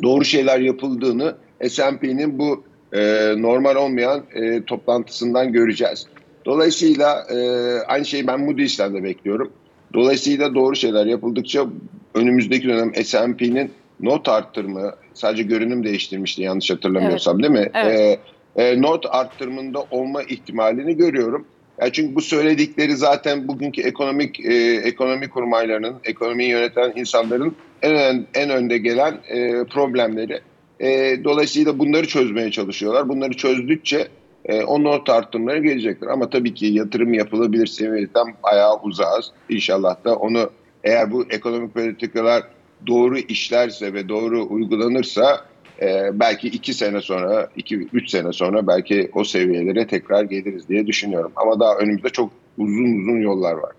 doğru 0.03 0.25
şeyler 0.25 0.59
yapıldığını 0.59 1.35
S&P'nin 1.69 2.39
bu 2.39 2.63
e, 2.93 3.01
normal 3.37 3.75
olmayan 3.75 4.23
e, 4.35 4.63
toplantısından 4.63 5.51
göreceğiz. 5.51 6.07
Dolayısıyla 6.45 7.25
e, 7.29 7.37
aynı 7.87 8.05
şeyi 8.05 8.27
ben 8.27 8.39
Moody's'ten 8.39 8.93
de 8.93 9.03
bekliyorum. 9.03 9.51
Dolayısıyla 9.93 10.55
doğru 10.55 10.75
şeyler 10.75 11.05
yapıldıkça 11.05 11.65
önümüzdeki 12.13 12.67
dönem 12.67 12.95
S&P'nin 12.95 13.71
not 13.99 14.29
arttırımı 14.29 14.91
sadece 15.13 15.43
görünüm 15.43 15.83
değiştirmişti 15.83 16.41
yanlış 16.41 16.71
hatırlamıyorsam 16.71 17.39
evet. 17.39 17.55
değil 17.55 17.65
mi? 17.65 17.71
Evet. 17.73 18.19
E, 18.55 18.63
e, 18.63 18.81
not 18.81 19.05
arttırımında 19.09 19.85
olma 19.91 20.23
ihtimalini 20.23 20.97
görüyorum. 20.97 21.45
Yani 21.83 21.93
çünkü 21.93 22.15
bu 22.15 22.21
söyledikleri 22.21 22.95
zaten 22.95 23.47
bugünkü 23.47 23.81
ekonomik 23.81 24.39
e, 24.39 24.53
ekonomi 24.83 25.29
kurmaylarının, 25.29 25.95
ekonomiyi 26.03 26.49
yöneten 26.49 26.93
insanların 26.95 27.55
en 27.81 27.95
ön, 27.95 28.27
en 28.33 28.49
önde 28.49 28.77
gelen 28.77 29.19
e, 29.27 29.63
problemleri. 29.63 30.41
E, 30.79 31.17
dolayısıyla 31.23 31.79
bunları 31.79 32.07
çözmeye 32.07 32.51
çalışıyorlar. 32.51 33.09
Bunları 33.09 33.33
çözdükçe 33.33 34.07
e, 34.45 34.63
o 34.63 34.83
not 34.83 35.09
arttırımları 35.09 35.63
gelecektir. 35.63 36.07
Ama 36.07 36.29
tabii 36.29 36.53
ki 36.53 36.65
yatırım 36.65 37.13
yapılabilir 37.13 37.67
seviyeden 37.67 38.27
bayağı 38.43 38.79
uzağız. 38.81 39.31
İnşallah 39.49 40.03
da 40.05 40.15
onu 40.15 40.49
eğer 40.83 41.11
bu 41.11 41.25
ekonomik 41.29 41.73
politikalar 41.73 42.43
doğru 42.87 43.17
işlerse 43.17 43.93
ve 43.93 44.09
doğru 44.09 44.47
uygulanırsa 44.49 45.45
e, 45.83 46.09
belki 46.13 46.47
iki 46.47 46.73
sene 46.73 47.01
sonra, 47.01 47.47
iki 47.55 47.75
üç 47.93 48.09
sene 48.09 48.33
sonra 48.33 48.67
belki 48.67 49.11
o 49.13 49.23
seviyelere 49.23 49.87
tekrar 49.87 50.23
geliriz 50.23 50.69
diye 50.69 50.87
düşünüyorum. 50.87 51.31
Ama 51.35 51.59
daha 51.59 51.75
önümüzde 51.75 52.09
çok 52.09 52.31
uzun 52.57 53.01
uzun 53.01 53.21
yollar 53.21 53.53
var. 53.53 53.71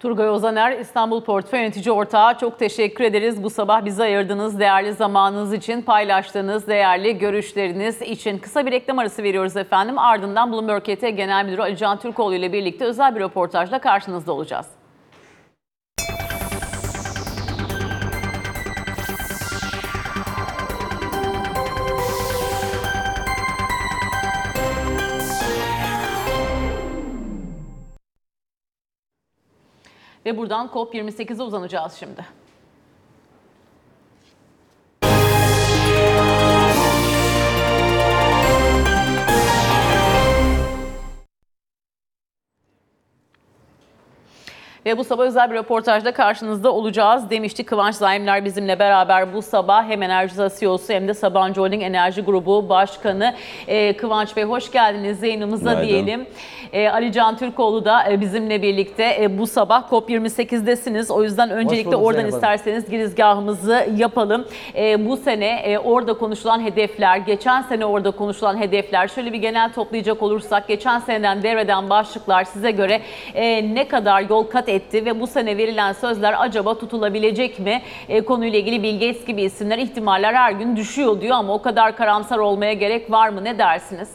Turgay 0.00 0.30
Ozaner, 0.30 0.78
İstanbul 0.78 1.24
Portföy 1.24 1.60
Yönetici 1.60 1.92
Ortağı 1.92 2.38
çok 2.38 2.58
teşekkür 2.58 3.04
ederiz. 3.04 3.42
Bu 3.42 3.50
sabah 3.50 3.84
bize 3.84 4.02
ayırdığınız 4.02 4.58
değerli 4.60 4.92
zamanınız 4.92 5.52
için, 5.52 5.82
paylaştığınız 5.82 6.66
değerli 6.66 7.18
görüşleriniz 7.18 8.02
için. 8.02 8.38
Kısa 8.38 8.66
bir 8.66 8.72
reklam 8.72 8.98
arası 8.98 9.22
veriyoruz 9.22 9.56
efendim. 9.56 9.98
Ardından 9.98 10.52
Bloomberg 10.52 10.82
KT 10.82 11.00
Genel 11.00 11.44
Müdürü 11.44 11.62
Ali 11.62 11.76
Can 11.76 11.98
Türkoğlu 11.98 12.34
ile 12.34 12.52
birlikte 12.52 12.84
özel 12.84 13.14
bir 13.14 13.20
röportajla 13.20 13.80
karşınızda 13.80 14.32
olacağız. 14.32 14.66
Ve 30.26 30.36
buradan 30.36 30.66
COP28'e 30.66 31.42
uzanacağız 31.42 31.92
şimdi. 31.92 32.26
Ve 44.86 44.98
bu 44.98 45.04
sabah 45.04 45.24
özel 45.24 45.50
bir 45.50 45.54
röportajda 45.56 46.12
karşınızda 46.12 46.72
olacağız 46.72 47.30
demişti. 47.30 47.64
Kıvanç 47.64 47.94
Zaimler 47.94 48.44
bizimle 48.44 48.78
beraber 48.78 49.34
bu 49.34 49.42
sabah 49.42 49.88
hem 49.88 50.02
Enerji 50.02 50.34
CEO'su 50.60 50.92
hem 50.92 51.08
de 51.08 51.14
Sabancı 51.14 51.60
Holding 51.60 51.82
Enerji 51.82 52.22
Grubu 52.22 52.68
Başkanı. 52.68 53.34
Ee, 53.68 53.96
Kıvanç 53.96 54.36
Bey 54.36 54.44
hoş 54.44 54.70
geldiniz 54.70 55.22
yayınımıza 55.22 55.70
Günaydın. 55.70 55.88
diyelim. 55.88 56.26
Ee, 56.72 56.88
Ali 56.88 57.12
Can 57.12 57.36
Türkoğlu 57.36 57.84
da 57.84 58.10
e, 58.10 58.20
bizimle 58.20 58.62
birlikte 58.62 59.16
e, 59.20 59.38
bu 59.38 59.46
sabah 59.46 59.90
COP28'desiniz. 59.90 61.12
O 61.12 61.22
yüzden 61.22 61.50
öncelikle 61.50 61.96
oradan 61.96 62.20
Zeynep 62.20 62.34
isterseniz 62.34 62.90
girizgahımızı 62.90 63.86
yapalım. 63.96 64.44
Ee, 64.74 65.06
bu 65.06 65.16
sene 65.16 65.46
e, 65.46 65.78
orada 65.78 66.12
konuşulan 66.14 66.60
hedefler, 66.60 67.16
geçen 67.16 67.62
sene 67.62 67.84
orada 67.86 68.10
konuşulan 68.10 68.60
hedefler, 68.60 69.08
şöyle 69.08 69.32
bir 69.32 69.38
genel 69.38 69.72
toplayacak 69.72 70.22
olursak 70.22 70.68
geçen 70.68 70.98
seneden 70.98 71.42
devreden 71.42 71.90
başlıklar 71.90 72.44
size 72.44 72.70
göre 72.70 73.00
e, 73.34 73.74
ne 73.74 73.88
kadar 73.88 74.30
yol 74.30 74.44
kat 74.44 74.68
etti 74.74 75.04
ve 75.04 75.20
bu 75.20 75.26
sene 75.26 75.56
verilen 75.56 75.92
sözler 75.92 76.34
acaba 76.38 76.78
tutulabilecek 76.78 77.58
mi? 77.58 77.82
E, 78.08 78.20
konuyla 78.20 78.58
ilgili 78.58 78.82
Bill 78.82 78.94
Gates 78.94 79.26
gibi 79.26 79.42
isimler 79.42 79.78
ihtimaller 79.78 80.34
her 80.34 80.52
gün 80.52 80.76
düşüyor 80.76 81.20
diyor 81.20 81.36
ama 81.36 81.54
o 81.54 81.62
kadar 81.62 81.96
karamsar 81.96 82.38
olmaya 82.38 82.72
gerek 82.72 83.10
var 83.10 83.28
mı? 83.28 83.44
Ne 83.44 83.58
dersiniz? 83.58 84.08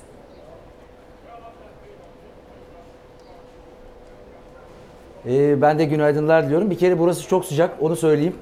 Ee, 5.27 5.61
ben 5.61 5.79
de 5.79 5.85
günaydınlar 5.85 6.45
diliyorum. 6.45 6.69
Bir 6.69 6.77
kere 6.77 6.99
burası 6.99 7.27
çok 7.29 7.45
sıcak, 7.45 7.75
onu 7.81 7.95
söyleyeyim. 7.95 8.35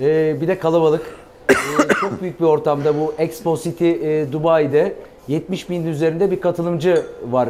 Ee, 0.00 0.36
bir 0.40 0.48
de 0.48 0.58
kalabalık. 0.58 1.16
e, 1.50 1.54
çok 2.00 2.22
büyük 2.22 2.40
bir 2.40 2.44
ortamda 2.44 3.00
bu 3.00 3.14
Expo 3.18 3.56
City 3.56 3.90
e, 3.90 4.32
Dubai'de 4.32 4.94
70 5.28 5.70
bin 5.70 5.86
üzerinde 5.86 6.30
bir 6.30 6.40
katılımcı 6.40 7.02
var 7.30 7.48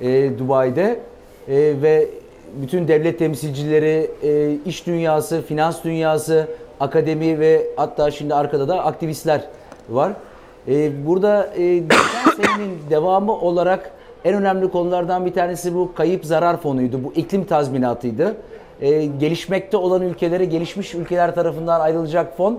e, 0.00 0.38
Dubai'de 0.38 1.00
E, 1.48 1.82
ve 1.82 2.08
bütün 2.54 2.88
devlet 2.88 3.18
temsilcileri, 3.18 4.10
e, 4.22 4.56
iş 4.66 4.86
dünyası, 4.86 5.42
finans 5.42 5.84
dünyası, 5.84 6.48
akademi 6.80 7.40
ve 7.40 7.66
hatta 7.76 8.10
şimdi 8.10 8.34
arkada 8.34 8.68
da 8.68 8.84
aktivistler 8.84 9.44
var. 9.88 10.12
E, 10.68 11.06
burada 11.06 11.50
e, 11.56 11.78
geçen 11.78 12.42
senenin 12.42 12.78
devamı 12.90 13.32
olarak 13.32 13.90
en 14.24 14.34
önemli 14.34 14.70
konulardan 14.70 15.26
bir 15.26 15.32
tanesi 15.32 15.74
bu 15.74 15.94
kayıp 15.94 16.24
zarar 16.24 16.56
fonuydu. 16.56 17.04
Bu 17.04 17.12
iklim 17.12 17.44
tazminatıydı. 17.44 18.36
E, 18.80 19.04
gelişmekte 19.04 19.76
olan 19.76 20.02
ülkelere 20.02 20.44
gelişmiş 20.44 20.94
ülkeler 20.94 21.34
tarafından 21.34 21.80
ayrılacak 21.80 22.36
fon 22.36 22.58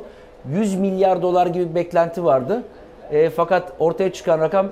100 0.53 0.75
milyar 0.75 1.21
dolar 1.21 1.47
gibi 1.47 1.69
bir 1.69 1.75
beklenti 1.75 2.23
vardı. 2.23 2.63
Fakat 3.35 3.73
ortaya 3.79 4.13
çıkan 4.13 4.39
rakam 4.39 4.67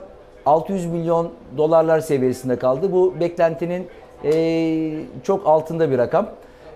600 0.46 0.86
milyon 0.86 1.30
dolarlar 1.58 2.00
seviyesinde 2.00 2.56
kaldı. 2.56 2.92
Bu 2.92 3.14
beklentinin 3.20 3.88
e, 4.26 4.92
çok 5.24 5.48
altında 5.48 5.92
bir 5.92 5.98
rakam. 5.98 6.30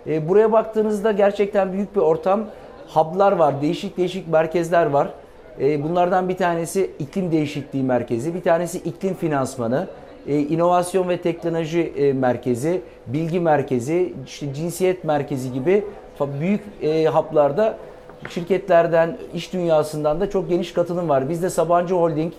E, 0.07 0.29
buraya 0.29 0.51
baktığınızda 0.51 1.11
gerçekten 1.11 1.73
büyük 1.73 1.95
bir 1.95 2.01
ortam. 2.01 2.45
Hub'lar 2.93 3.31
var, 3.31 3.61
değişik 3.61 3.97
değişik 3.97 4.27
merkezler 4.27 4.85
var. 4.85 5.09
E, 5.61 5.83
bunlardan 5.83 6.29
bir 6.29 6.37
tanesi 6.37 6.91
iklim 6.99 7.31
değişikliği 7.31 7.83
merkezi, 7.83 8.33
bir 8.33 8.41
tanesi 8.41 8.77
iklim 8.77 9.13
finansmanı, 9.13 9.87
e, 10.27 10.39
inovasyon 10.39 11.09
ve 11.09 11.17
teknoloji 11.17 11.93
e, 11.97 12.13
merkezi, 12.13 12.81
bilgi 13.07 13.39
merkezi, 13.39 14.13
işte 14.25 14.53
cinsiyet 14.53 15.03
merkezi 15.03 15.53
gibi 15.53 15.83
büyük 16.39 16.61
e, 16.81 17.05
hub'larda 17.05 17.77
şirketlerden, 18.29 19.17
iş 19.33 19.53
dünyasından 19.53 20.19
da 20.19 20.29
çok 20.29 20.49
geniş 20.49 20.73
katılım 20.73 21.09
var. 21.09 21.29
Bizde 21.29 21.49
Sabancı 21.49 21.95
Holding, 21.95 22.33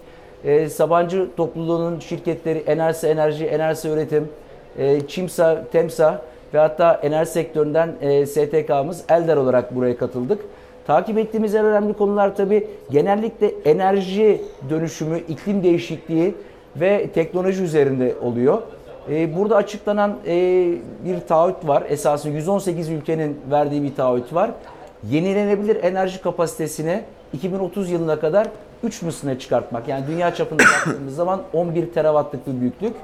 e, 0.45 0.69
Sabancı 0.69 1.29
topluluğunun 1.37 2.01
şirketleri 2.01 2.59
Enerjisa 2.59 3.09
Enerji, 3.09 3.47
Enerjisa 3.47 3.89
Üretim, 3.89 4.29
e, 4.79 5.07
Çimsa, 5.09 5.65
Temsa 5.73 6.23
ve 6.55 6.59
hatta 6.59 7.01
enerji 7.03 7.31
sektöründen 7.31 7.93
e, 8.01 8.27
STK'mız 8.27 9.05
Elder 9.09 9.37
olarak 9.37 9.75
buraya 9.75 9.97
katıldık. 9.97 10.41
Takip 10.87 11.19
ettiğimiz 11.19 11.55
en 11.55 11.65
önemli 11.65 11.95
konular 11.95 12.37
tabii 12.37 12.69
genellikle 12.91 13.53
enerji 13.65 14.43
dönüşümü, 14.71 15.19
iklim 15.19 15.63
değişikliği 15.63 16.35
ve 16.77 17.09
teknoloji 17.15 17.63
üzerinde 17.63 18.15
oluyor. 18.23 18.63
E, 19.11 19.37
burada 19.37 19.57
açıklanan 19.57 20.17
e, 20.27 20.35
bir 21.05 21.21
taahhüt 21.29 21.69
var. 21.69 21.83
Esasında 21.89 22.35
118 22.35 22.89
ülkenin 22.91 23.41
verdiği 23.51 23.83
bir 23.83 23.95
taahhüt 23.95 24.35
var. 24.35 24.51
Yenilenebilir 25.11 25.85
enerji 25.85 26.23
kapasitesini 26.23 27.01
2030 27.33 27.91
yılına 27.91 28.21
kadar 28.21 28.49
3 28.83 29.03
misline 29.03 29.39
çıkartmak. 29.39 29.89
Yani 29.89 30.05
dünya 30.07 30.35
çapında 30.35 30.63
baktığımız 30.63 31.15
zaman 31.15 31.43
11 31.53 31.93
terawattlık 31.93 32.47
bir 32.47 32.61
büyüklük. 32.61 32.95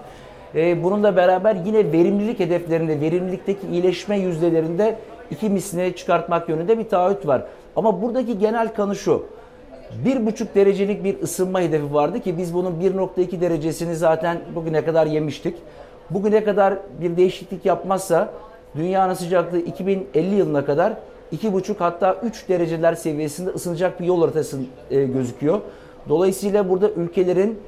E, 0.55 0.83
bununla 0.83 1.17
beraber 1.17 1.57
yine 1.67 1.93
verimlilik 1.93 2.41
hedeflerinde, 2.41 3.01
verimlilikteki 3.01 3.67
iyileşme 3.73 4.19
yüzdelerinde 4.19 4.97
2 5.31 5.51
misline 5.51 5.93
çıkartmak 5.97 6.49
yönünde 6.49 6.79
bir 6.79 6.89
taahhüt 6.89 7.27
var. 7.27 7.43
Ama 7.77 8.03
buradaki 8.03 8.39
genel 8.39 8.75
kanı 8.75 8.97
şu. 8.97 9.27
1,5 10.05 10.47
derecelik 10.55 11.05
bir 11.05 11.23
ısınma 11.23 11.61
hedefi 11.61 11.95
vardı 11.95 12.21
ki 12.21 12.39
biz 12.39 12.55
bunun 12.55 12.81
1,2 12.81 13.41
derecesini 13.41 13.97
zaten 13.97 14.41
bugüne 14.55 14.85
kadar 14.85 15.07
yemiştik. 15.07 15.57
Bugüne 16.11 16.45
kadar 16.45 16.75
bir 17.01 17.17
değişiklik 17.17 17.65
yapmazsa 17.65 18.33
dünyanın 18.77 19.15
sıcaklığı 19.15 19.59
2050 19.59 20.35
yılına 20.35 20.65
kadar 20.65 20.93
2,5 21.33 21.75
hatta 21.79 22.17
3 22.23 22.49
dereceler 22.49 22.95
seviyesinde 22.95 23.51
ısınacak 23.51 24.01
bir 24.01 24.07
yol 24.07 24.21
haritası 24.21 24.59
e, 24.91 25.05
gözüküyor. 25.05 25.61
Dolayısıyla 26.09 26.69
burada 26.69 26.91
ülkelerin 26.91 27.59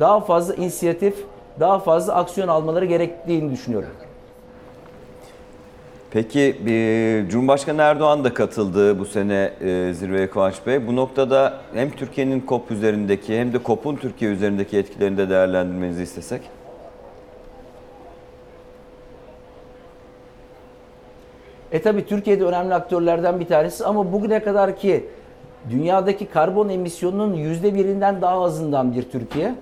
daha 0.00 0.20
fazla 0.20 0.54
inisiyatif, 0.54 1.24
daha 1.60 1.78
fazla 1.78 2.14
aksiyon 2.14 2.48
almaları 2.48 2.84
gerektiğini 2.84 3.52
düşünüyorum. 3.52 3.90
Peki 6.10 6.56
Cumhurbaşkanı 7.30 7.82
Erdoğan 7.82 8.24
da 8.24 8.34
katıldı 8.34 8.98
bu 8.98 9.04
sene 9.04 9.52
e, 9.60 9.94
zirveye 9.94 10.30
Kıvanç 10.30 10.54
Bey. 10.66 10.86
Bu 10.86 10.96
noktada 10.96 11.54
hem 11.74 11.90
Türkiye'nin 11.90 12.44
COP 12.48 12.70
üzerindeki 12.70 13.38
hem 13.38 13.52
de 13.52 13.58
COP'un 13.64 13.96
Türkiye 13.96 14.30
üzerindeki 14.30 14.78
etkilerini 14.78 15.16
de 15.18 15.30
değerlendirmenizi 15.30 16.02
istesek. 16.02 16.40
E 21.72 21.82
tabi 21.82 22.06
Türkiye'de 22.06 22.44
önemli 22.44 22.74
aktörlerden 22.74 23.40
bir 23.40 23.46
tanesi 23.46 23.84
ama 23.84 24.12
bugüne 24.12 24.42
kadar 24.42 24.76
ki 24.76 25.04
dünyadaki 25.70 26.26
karbon 26.26 26.68
emisyonunun 26.68 27.34
yüzde 27.34 27.74
birinden 27.74 28.22
daha 28.22 28.42
azından 28.42 28.94
bir 28.94 29.02
Türkiye. 29.02 29.54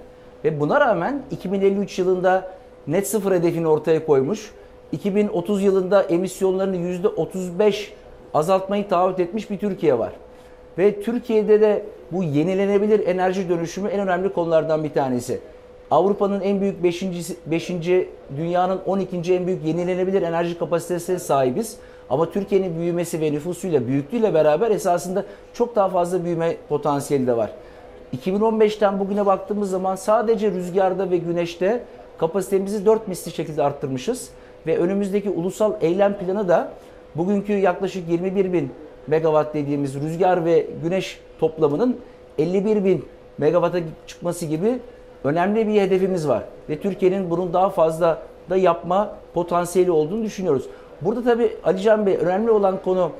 Ve 0.44 0.60
buna 0.60 0.80
rağmen 0.80 1.22
2053 1.30 1.98
yılında 1.98 2.50
net 2.86 3.08
sıfır 3.08 3.32
hedefini 3.32 3.68
ortaya 3.68 4.06
koymuş. 4.06 4.50
2030 4.92 5.62
yılında 5.62 6.02
emisyonlarını 6.02 6.76
yüzde 6.76 7.08
35 7.08 7.92
azaltmayı 8.34 8.88
taahhüt 8.88 9.20
etmiş 9.20 9.50
bir 9.50 9.58
Türkiye 9.58 9.98
var. 9.98 10.12
Ve 10.78 11.02
Türkiye'de 11.02 11.60
de 11.60 11.82
bu 12.12 12.22
yenilenebilir 12.22 13.06
enerji 13.06 13.48
dönüşümü 13.48 13.88
en 13.88 14.00
önemli 14.00 14.32
konulardan 14.32 14.84
bir 14.84 14.92
tanesi. 14.92 15.40
Avrupa'nın 15.90 16.40
en 16.40 16.60
büyük 16.60 16.82
5. 16.82 17.04
5. 17.46 17.70
dünyanın 18.36 18.80
12. 18.86 19.34
en 19.34 19.46
büyük 19.46 19.64
yenilenebilir 19.64 20.22
enerji 20.22 20.58
kapasitesine 20.58 21.18
sahibiz. 21.18 21.76
Ama 22.10 22.30
Türkiye'nin 22.30 22.78
büyümesi 22.78 23.20
ve 23.20 23.32
nüfusuyla, 23.32 23.86
büyüklüğüyle 23.86 24.34
beraber 24.34 24.70
esasında 24.70 25.24
çok 25.54 25.76
daha 25.76 25.88
fazla 25.88 26.24
büyüme 26.24 26.56
potansiyeli 26.68 27.26
de 27.26 27.36
var. 27.36 27.50
2015'ten 28.16 28.98
bugüne 28.98 29.26
baktığımız 29.26 29.70
zaman 29.70 29.96
sadece 29.96 30.50
rüzgarda 30.50 31.10
ve 31.10 31.16
güneşte 31.16 31.82
kapasitemizi 32.18 32.86
4 32.86 33.08
misli 33.08 33.30
şekilde 33.30 33.62
arttırmışız. 33.62 34.30
Ve 34.66 34.78
önümüzdeki 34.78 35.30
ulusal 35.30 35.72
eylem 35.80 36.14
planı 36.18 36.48
da 36.48 36.72
bugünkü 37.14 37.52
yaklaşık 37.52 38.08
21 38.08 38.52
bin 38.52 38.72
megawatt 39.06 39.54
dediğimiz 39.54 39.94
rüzgar 39.94 40.44
ve 40.44 40.66
güneş 40.82 41.20
toplamının 41.40 41.96
51 42.38 42.84
bin 42.84 43.04
megawata 43.38 43.78
çıkması 44.06 44.46
gibi 44.46 44.78
önemli 45.24 45.68
bir 45.68 45.80
hedefimiz 45.80 46.28
var. 46.28 46.42
Ve 46.68 46.80
Türkiye'nin 46.80 47.30
bunun 47.30 47.52
daha 47.52 47.70
fazla 47.70 48.22
da 48.50 48.56
yapma 48.56 49.16
potansiyeli 49.34 49.90
olduğunu 49.90 50.24
düşünüyoruz. 50.24 50.66
Burada 51.00 51.22
tabii 51.22 51.56
Alican 51.64 52.06
Bey 52.06 52.16
önemli 52.16 52.50
olan 52.50 52.82
konu 52.84 53.10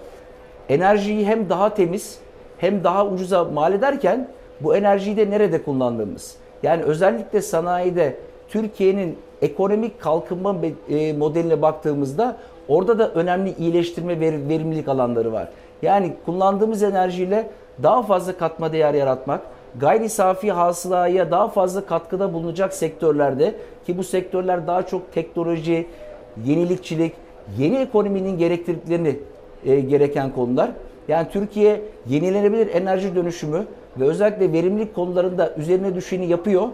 enerjiyi 0.68 1.26
hem 1.26 1.48
daha 1.48 1.74
temiz 1.74 2.18
hem 2.58 2.84
daha 2.84 3.06
ucuza 3.06 3.44
mal 3.44 3.72
ederken 3.72 4.28
bu 4.60 4.76
enerjiyi 4.76 5.16
de 5.16 5.30
nerede 5.30 5.62
kullandığımız. 5.62 6.36
Yani 6.62 6.82
özellikle 6.82 7.42
sanayide 7.42 8.16
Türkiye'nin 8.48 9.18
ekonomik 9.42 10.00
kalkınma 10.00 10.56
e, 10.88 11.12
modeline 11.12 11.62
baktığımızda 11.62 12.36
orada 12.68 12.98
da 12.98 13.10
önemli 13.10 13.54
iyileştirme 13.58 14.20
ve 14.20 14.48
verimlilik 14.48 14.88
alanları 14.88 15.32
var. 15.32 15.48
Yani 15.82 16.12
kullandığımız 16.24 16.82
enerjiyle 16.82 17.50
daha 17.82 18.02
fazla 18.02 18.36
katma 18.36 18.72
değer 18.72 18.94
yaratmak, 18.94 19.40
gayri 19.80 20.08
safi 20.08 20.52
hasılaya 20.52 21.30
daha 21.30 21.48
fazla 21.48 21.86
katkıda 21.86 22.32
bulunacak 22.32 22.74
sektörlerde 22.74 23.54
ki 23.86 23.98
bu 23.98 24.04
sektörler 24.04 24.66
daha 24.66 24.86
çok 24.86 25.12
teknoloji, 25.12 25.86
yenilikçilik, 26.44 27.12
yeni 27.58 27.76
ekonominin 27.76 28.38
gerektirdiklerini 28.38 29.18
e, 29.64 29.80
gereken 29.80 30.32
konular. 30.32 30.70
Yani 31.08 31.28
Türkiye 31.32 31.80
yenilenebilir 32.08 32.74
enerji 32.74 33.14
dönüşümü 33.16 33.66
ve 33.96 34.04
özellikle 34.04 34.52
verimlilik 34.52 34.94
konularında 34.94 35.54
üzerine 35.56 35.94
düşeni 35.94 36.26
yapıyor. 36.26 36.68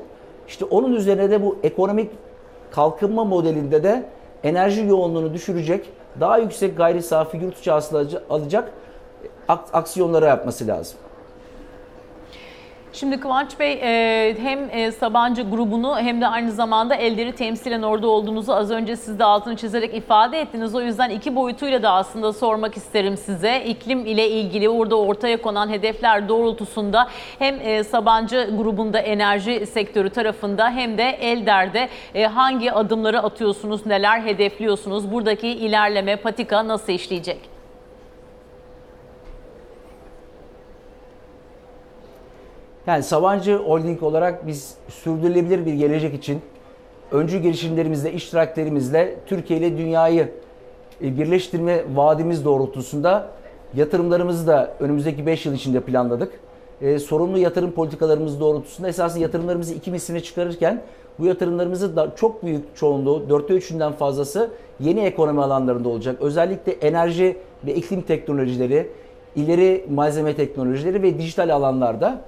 İşte 0.49 0.65
onun 0.65 0.93
üzerine 0.93 1.31
de 1.31 1.43
bu 1.43 1.57
ekonomik 1.63 2.11
kalkınma 2.71 3.25
modelinde 3.25 3.83
de 3.83 4.05
enerji 4.45 4.87
yoğunluğunu 4.87 5.35
düşürecek, 5.35 5.89
daha 6.21 6.39
yüksek 6.39 6.77
gayri 6.77 7.03
safi 7.03 7.37
yurt 7.37 7.59
içi 7.59 7.73
alacak 8.31 8.73
aksiyonları 9.49 10.25
yapması 10.25 10.67
lazım. 10.67 10.99
Şimdi 12.99 13.21
Kıvanç 13.21 13.59
Bey 13.61 13.73
e, 13.73 14.37
hem 14.43 14.71
e, 14.71 14.93
Sabancı 14.93 15.43
grubunu 15.43 15.99
hem 15.99 16.21
de 16.21 16.27
aynı 16.27 16.53
zamanda 16.53 16.95
Elder'i 16.95 17.33
temsilen 17.33 17.83
orada 17.83 18.09
olduğunuzu 18.09 18.53
az 18.53 18.71
önce 18.71 18.97
siz 18.97 19.19
de 19.19 19.25
altını 19.25 19.57
çizerek 19.57 19.95
ifade 19.95 20.41
ettiniz. 20.41 20.75
O 20.75 20.81
yüzden 20.81 21.11
iki 21.11 21.37
boyutuyla 21.37 21.83
da 21.83 21.91
aslında 21.91 22.33
sormak 22.33 22.77
isterim 22.77 23.17
size. 23.17 23.65
İklim 23.65 24.07
ile 24.07 24.31
ilgili 24.31 24.69
orada 24.69 24.97
ortaya 24.97 25.43
konan 25.43 25.69
hedefler 25.69 26.29
doğrultusunda 26.29 27.09
hem 27.39 27.61
e, 27.61 27.85
Sabancı 27.85 28.51
grubunda 28.57 28.99
enerji 28.99 29.67
sektörü 29.67 30.11
tarafında 30.11 30.71
hem 30.71 30.99
de 30.99 31.05
Elder'de 31.05 31.89
hangi 32.27 32.73
adımları 32.73 33.23
atıyorsunuz, 33.23 33.87
neler 33.87 34.21
hedefliyorsunuz? 34.21 35.13
Buradaki 35.13 35.49
ilerleme, 35.49 36.17
patika 36.17 36.69
nasıl 36.69 36.93
işleyecek? 36.93 37.56
Yani 42.87 43.03
Sabancı 43.03 43.57
Holding 43.57 44.03
olarak 44.03 44.47
biz 44.47 44.75
sürdürülebilir 44.89 45.67
bir 45.67 45.75
gelecek 45.75 46.15
için 46.15 46.41
öncü 47.13 47.39
girişimlerimizle, 47.39 48.13
iştiraklerimizle 48.13 49.15
Türkiye 49.27 49.59
ile 49.59 49.79
dünyayı 49.79 50.33
birleştirme 51.01 51.85
vaadimiz 51.95 52.45
doğrultusunda 52.45 53.29
yatırımlarımızı 53.75 54.47
da 54.47 54.75
önümüzdeki 54.81 55.27
5 55.27 55.47
yıl 55.47 55.55
içinde 55.55 55.81
planladık. 55.81 56.33
E, 56.83 56.99
sorumlu 56.99 57.39
yatırım 57.39 57.73
politikalarımız 57.73 58.41
doğrultusunda 58.41 58.89
esasında 58.89 59.23
yatırımlarımızı 59.23 59.75
iki 59.75 59.91
misline 59.91 60.21
çıkarırken 60.21 60.83
bu 61.19 61.27
yatırımlarımızı 61.27 61.97
da 61.97 62.13
çok 62.17 62.45
büyük 62.45 62.77
çoğunluğu, 62.77 63.29
dörtte 63.29 63.55
üçünden 63.55 63.93
fazlası 63.93 64.51
yeni 64.81 65.01
ekonomi 65.01 65.43
alanlarında 65.43 65.89
olacak. 65.89 66.17
Özellikle 66.21 66.73
enerji 66.73 67.37
ve 67.67 67.75
iklim 67.75 68.03
teknolojileri, 68.03 68.91
ileri 69.37 69.87
malzeme 69.91 70.37
teknolojileri 70.37 71.03
ve 71.03 71.19
dijital 71.19 71.55
alanlarda. 71.55 72.21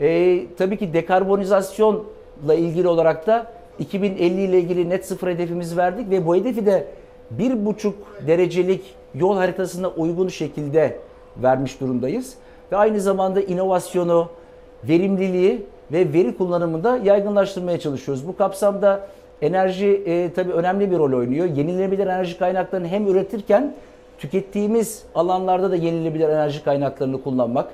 E, 0.00 0.40
tabii 0.58 0.76
ki 0.76 0.92
dekarbonizasyonla 0.92 2.54
ilgili 2.54 2.88
olarak 2.88 3.26
da 3.26 3.46
2050 3.78 4.42
ile 4.42 4.58
ilgili 4.58 4.90
net 4.90 5.06
sıfır 5.06 5.28
hedefimizi 5.28 5.76
verdik 5.76 6.10
ve 6.10 6.26
bu 6.26 6.36
hedefi 6.36 6.66
de 6.66 6.86
bir 7.30 7.66
buçuk 7.66 7.94
derecelik 8.26 8.94
yol 9.14 9.36
haritasına 9.36 9.88
uygun 9.88 10.28
şekilde 10.28 10.98
vermiş 11.36 11.80
durumdayız. 11.80 12.34
Ve 12.72 12.76
aynı 12.76 13.00
zamanda 13.00 13.40
inovasyonu, 13.40 14.28
verimliliği 14.88 15.66
ve 15.92 16.12
veri 16.12 16.36
kullanımında 16.36 16.96
yaygınlaştırmaya 16.96 17.80
çalışıyoruz. 17.80 18.28
Bu 18.28 18.36
kapsamda 18.36 19.08
enerji 19.42 20.02
e, 20.06 20.32
tabii 20.32 20.52
önemli 20.52 20.90
bir 20.90 20.98
rol 20.98 21.12
oynuyor. 21.18 21.46
Yenilenebilir 21.46 22.06
enerji 22.06 22.38
kaynaklarını 22.38 22.88
hem 22.88 23.06
üretirken 23.08 23.74
tükettiğimiz 24.18 25.02
alanlarda 25.14 25.70
da 25.70 25.76
yenilenebilir 25.76 26.28
enerji 26.28 26.64
kaynaklarını 26.64 27.22
kullanmak, 27.22 27.70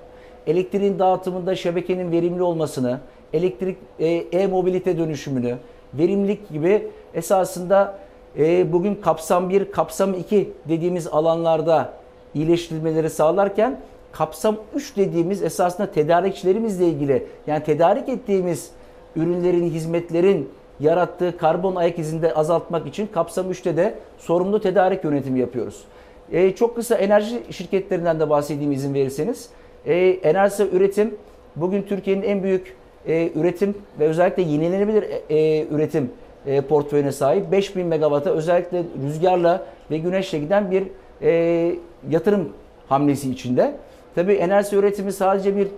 elektriğin 0.49 0.99
dağıtımında 0.99 1.57
şebekenin 1.57 2.13
verimli 2.13 2.43
olmasını, 2.43 3.01
elektrik 3.33 3.77
e, 3.99 4.07
e-mobilite 4.09 4.99
dönüşümünü, 4.99 5.57
verimlilik 5.95 6.49
gibi 6.49 6.89
esasında 7.15 7.99
e, 8.39 8.73
bugün 8.73 8.95
kapsam 8.95 9.51
1, 9.51 9.73
kapsam 9.73 10.15
2 10.15 10.53
dediğimiz 10.69 11.07
alanlarda 11.07 11.93
iyileştirmeleri 12.35 13.11
sağlarken 13.11 13.81
kapsam 14.13 14.57
3 14.75 14.97
dediğimiz 14.97 15.43
esasında 15.43 15.91
tedarikçilerimizle 15.91 16.87
ilgili 16.87 17.27
yani 17.47 17.65
tedarik 17.65 18.09
ettiğimiz 18.09 18.71
ürünlerin, 19.17 19.71
hizmetlerin 19.71 20.49
yarattığı 20.81 21.37
karbon 21.37 21.77
ayak 21.77 21.99
izini 21.99 22.23
de 22.23 22.35
azaltmak 22.35 22.87
için 22.87 23.07
kapsam 23.07 23.51
3'te 23.51 23.77
de 23.77 23.95
sorumlu 24.19 24.61
tedarik 24.61 25.05
yönetimi 25.05 25.41
yapıyoruz. 25.41 25.85
E, 26.33 26.55
çok 26.55 26.77
kısa 26.77 26.95
enerji 26.95 27.43
şirketlerinden 27.51 28.21
de 28.21 28.31
bahsedeyim 28.31 28.73
izin 28.73 28.95
verirseniz. 28.95 29.49
E, 29.87 29.95
Enerjisa 30.23 30.65
Üretim 30.65 31.15
bugün 31.57 31.83
Türkiye'nin 31.83 32.23
en 32.23 32.43
büyük 32.43 32.77
e, 33.07 33.31
üretim 33.35 33.75
ve 34.01 34.07
özellikle 34.07 34.43
yenilenebilir 34.43 35.05
e, 35.31 35.67
üretim 35.71 36.11
e, 36.47 36.61
portföyüne 36.61 37.13
sahip 37.13 37.53
5000 37.53 37.87
megawata 37.87 38.31
özellikle 38.31 38.83
rüzgarla 39.07 39.63
ve 39.91 39.99
güneşle 39.99 40.39
giden 40.39 40.71
bir 40.71 40.85
e, 41.23 41.75
yatırım 42.11 42.49
hamlesi 42.89 43.31
içinde. 43.31 43.75
Tabii 44.15 44.33
enerji 44.33 44.77
üretimi 44.77 45.13
sadece 45.13 45.57
bir 45.57 45.69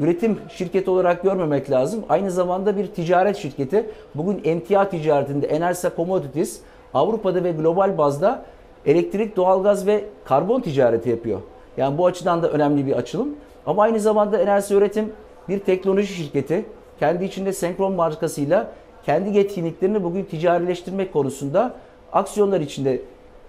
üretim 0.00 0.38
şirketi 0.48 0.90
olarak 0.90 1.22
görmemek 1.22 1.70
lazım. 1.70 2.04
Aynı 2.08 2.30
zamanda 2.30 2.76
bir 2.76 2.86
ticaret 2.86 3.36
şirketi. 3.36 3.86
Bugün 4.14 4.40
emtia 4.44 4.88
ticaretinde 4.88 5.46
Enerjisa 5.46 5.92
Commodities 5.96 6.60
Avrupa'da 6.94 7.44
ve 7.44 7.52
global 7.52 7.98
bazda 7.98 8.44
elektrik, 8.86 9.36
doğalgaz 9.36 9.86
ve 9.86 10.04
karbon 10.24 10.60
ticareti 10.60 11.10
yapıyor. 11.10 11.40
Yani 11.78 11.98
bu 11.98 12.06
açıdan 12.06 12.42
da 12.42 12.50
önemli 12.50 12.86
bir 12.86 12.92
açılım. 12.92 13.28
Ama 13.66 13.82
aynı 13.82 14.00
zamanda 14.00 14.38
Enerjisa 14.38 14.74
Üretim 14.74 15.12
bir 15.48 15.58
teknoloji 15.58 16.14
şirketi. 16.14 16.64
Kendi 17.00 17.24
içinde 17.24 17.52
Senkron 17.52 17.92
markasıyla 17.92 18.70
kendi 19.06 19.36
yetkinliklerini 19.38 20.04
bugün 20.04 20.24
ticarileştirmek 20.24 21.12
konusunda 21.12 21.74
aksiyonlar 22.12 22.60
içinde. 22.60 23.02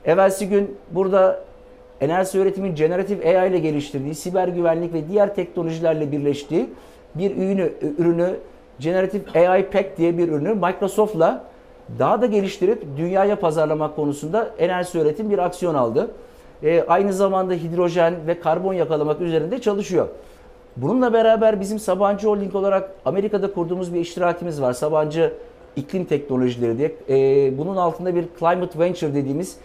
Evvelsi 0.06 0.50
gün 0.50 0.78
burada 0.92 1.40
enerji 2.02 2.38
üretimi 2.38 2.76
generatif 2.76 3.26
AI 3.26 3.50
ile 3.50 3.60
geliştirdiği, 3.60 4.16
siber 4.16 4.48
güvenlik 4.48 4.94
ve 4.94 5.10
diğer 5.10 5.36
teknolojilerle 5.36 6.12
birleştiği 6.12 6.70
bir 7.16 7.38
ürünü, 7.38 7.74
ürünü 7.98 8.36
Generatif 8.80 9.36
AI 9.36 9.70
Pack 9.70 9.98
diye 9.98 10.18
bir 10.18 10.28
ürünü 10.28 10.54
Microsoft'la 10.54 11.44
daha 12.00 12.22
da 12.22 12.26
geliştirip 12.26 12.84
dünyaya 12.98 13.40
pazarlamak 13.40 13.96
konusunda 13.96 14.52
enerji 14.60 15.00
üretim 15.00 15.30
bir 15.30 15.38
aksiyon 15.38 15.76
aldı. 15.76 16.12
E, 16.64 16.84
aynı 16.88 17.14
zamanda 17.14 17.54
hidrojen 17.54 18.14
ve 18.28 18.40
karbon 18.40 18.74
yakalamak 18.74 19.22
üzerinde 19.22 19.62
çalışıyor. 19.62 20.08
Bununla 20.78 21.14
beraber 21.14 21.62
bizim 21.62 21.80
Sabancı 21.80 22.28
Holding 22.28 22.56
olarak 22.56 22.92
Amerika'da 23.06 23.54
kurduğumuz 23.54 23.94
bir 23.94 24.00
iştirakimiz 24.00 24.62
var. 24.62 24.74
Sabancı 24.74 25.34
İklim 25.76 26.06
Teknolojileri 26.06 26.78
diye. 26.78 26.96
E, 27.10 27.58
bunun 27.58 27.76
altında 27.76 28.16
bir 28.16 28.26
Climate 28.40 28.80
Venture 28.80 29.14
dediğimiz 29.14 29.58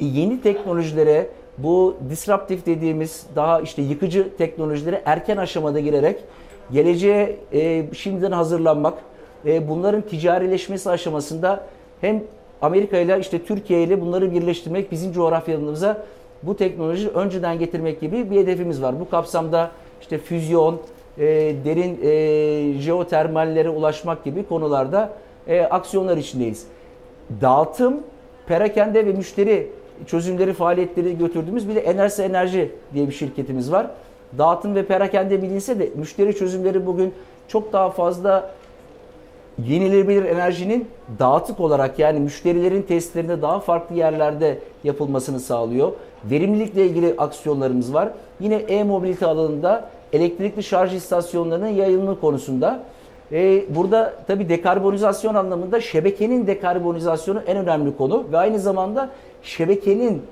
e, 0.00 0.04
yeni 0.04 0.40
teknolojilere 0.40 1.28
bu 1.58 1.96
disruptif 2.10 2.66
dediğimiz 2.66 3.26
daha 3.36 3.60
işte 3.60 3.82
yıkıcı 3.82 4.36
teknolojilere 4.38 5.02
erken 5.04 5.36
aşamada 5.36 5.80
girerek 5.80 6.24
geleceğe 6.72 7.36
e, 7.52 7.84
şimdiden 7.94 8.32
hazırlanmak, 8.32 8.98
e, 9.46 9.68
bunların 9.68 10.02
ticarileşmesi 10.02 10.90
aşamasında 10.90 11.64
hem 12.00 12.22
Amerika 12.62 12.98
ile 12.98 13.20
işte 13.20 13.44
Türkiye 13.44 13.82
ile 13.82 14.00
bunları 14.00 14.32
birleştirmek 14.32 14.92
bizim 14.92 15.12
coğrafyamıza 15.12 16.04
bu 16.42 16.56
teknolojiyi 16.56 17.08
önceden 17.08 17.58
getirmek 17.58 18.00
gibi 18.00 18.30
bir 18.30 18.36
hedefimiz 18.36 18.82
var. 18.82 19.00
Bu 19.00 19.10
kapsamda 19.10 19.70
işte 20.00 20.18
füzyon, 20.18 20.80
e, 21.18 21.24
derin 21.64 22.00
e, 22.02 22.80
jeotermallere 22.80 23.68
ulaşmak 23.68 24.24
gibi 24.24 24.46
konularda 24.46 25.12
e, 25.46 25.60
aksiyonlar 25.60 26.16
içindeyiz. 26.16 26.66
Dağıtım, 27.40 28.00
perakende 28.46 29.06
ve 29.06 29.12
müşteri 29.12 29.70
çözümleri 30.06 30.52
faaliyetleri 30.52 31.18
götürdüğümüz 31.18 31.68
bir 31.68 31.74
de 31.74 31.80
Enerjisa 31.80 32.22
Enerji 32.22 32.72
diye 32.94 33.06
bir 33.06 33.12
şirketimiz 33.12 33.72
var. 33.72 33.86
Dağıtım 34.38 34.74
ve 34.74 34.86
perakende 34.86 35.42
bilinse 35.42 35.78
de 35.78 35.90
müşteri 35.96 36.36
çözümleri 36.36 36.86
bugün 36.86 37.14
çok 37.48 37.72
daha 37.72 37.90
fazla 37.90 38.50
yenilenebilir 39.66 40.24
enerjinin 40.24 40.88
dağıtık 41.18 41.60
olarak 41.60 41.98
yani 41.98 42.20
müşterilerin 42.20 42.82
testlerinde 42.82 43.42
daha 43.42 43.60
farklı 43.60 43.96
yerlerde 43.96 44.58
yapılmasını 44.84 45.40
sağlıyor. 45.40 45.92
Verimlilikle 46.24 46.86
ilgili 46.86 47.14
aksiyonlarımız 47.18 47.94
var. 47.94 48.08
Yine 48.40 48.54
e-mobilite 48.54 49.26
alanında 49.26 49.90
elektrikli 50.12 50.62
şarj 50.62 50.94
istasyonlarının 50.94 51.68
yayılımı 51.68 52.20
konusunda. 52.20 52.80
Ee, 53.32 53.64
burada 53.74 54.14
tabi 54.26 54.48
dekarbonizasyon 54.48 55.34
anlamında 55.34 55.80
şebekenin 55.80 56.46
dekarbonizasyonu 56.46 57.40
en 57.46 57.56
önemli 57.56 57.96
konu 57.96 58.24
ve 58.32 58.38
aynı 58.38 58.58
zamanda 58.58 59.10
şebekenin 59.42 60.22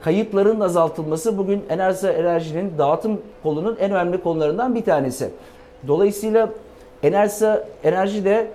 kayıpların 0.00 0.60
azaltılması 0.60 1.38
bugün 1.38 1.64
enerji 1.68 2.06
enerjinin 2.06 2.72
dağıtım 2.78 3.20
kolunun 3.42 3.76
en 3.80 3.90
önemli 3.90 4.22
konularından 4.22 4.74
bir 4.74 4.84
tanesi. 4.84 5.30
Dolayısıyla 5.88 6.48
enerji 7.02 7.46
enerji 7.84 8.24
de 8.24 8.46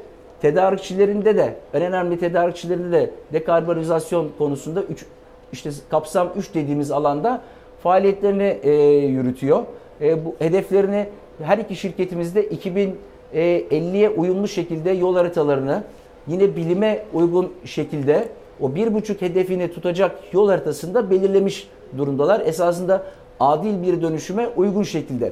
tedarikçilerinde 0.42 1.38
de 1.38 1.56
en 1.74 1.82
önemli 1.82 2.20
tedarikçilerinde 2.20 2.92
de 2.92 3.12
dekarbonizasyon 3.34 4.30
konusunda 4.38 4.82
üç, 4.82 5.06
işte 5.54 5.70
kapsam 5.90 6.30
3 6.36 6.54
dediğimiz 6.54 6.92
alanda 6.92 7.42
faaliyetlerini 7.84 8.60
e, 8.64 8.72
yürütüyor. 9.06 9.64
E, 10.02 10.26
bu 10.26 10.36
hedeflerini 10.40 11.08
her 11.44 11.58
iki 11.58 11.76
şirketimizde 11.76 12.48
2050'ye 12.48 14.10
uyumlu 14.10 14.48
şekilde 14.48 14.92
yol 14.92 15.16
haritalarını 15.16 15.84
yine 16.28 16.56
bilime 16.56 17.04
uygun 17.14 17.52
şekilde 17.66 18.28
o 18.62 18.76
bir 18.76 18.94
buçuk 18.94 19.22
hedefini 19.22 19.72
tutacak 19.72 20.20
yol 20.34 20.50
haritasında 20.50 21.10
belirlemiş 21.10 21.68
durumdalar. 21.98 22.42
Esasında 22.46 23.04
adil 23.40 23.84
bir 23.84 24.02
dönüşüme 24.02 24.48
uygun 24.56 24.84
şekilde. 24.84 25.32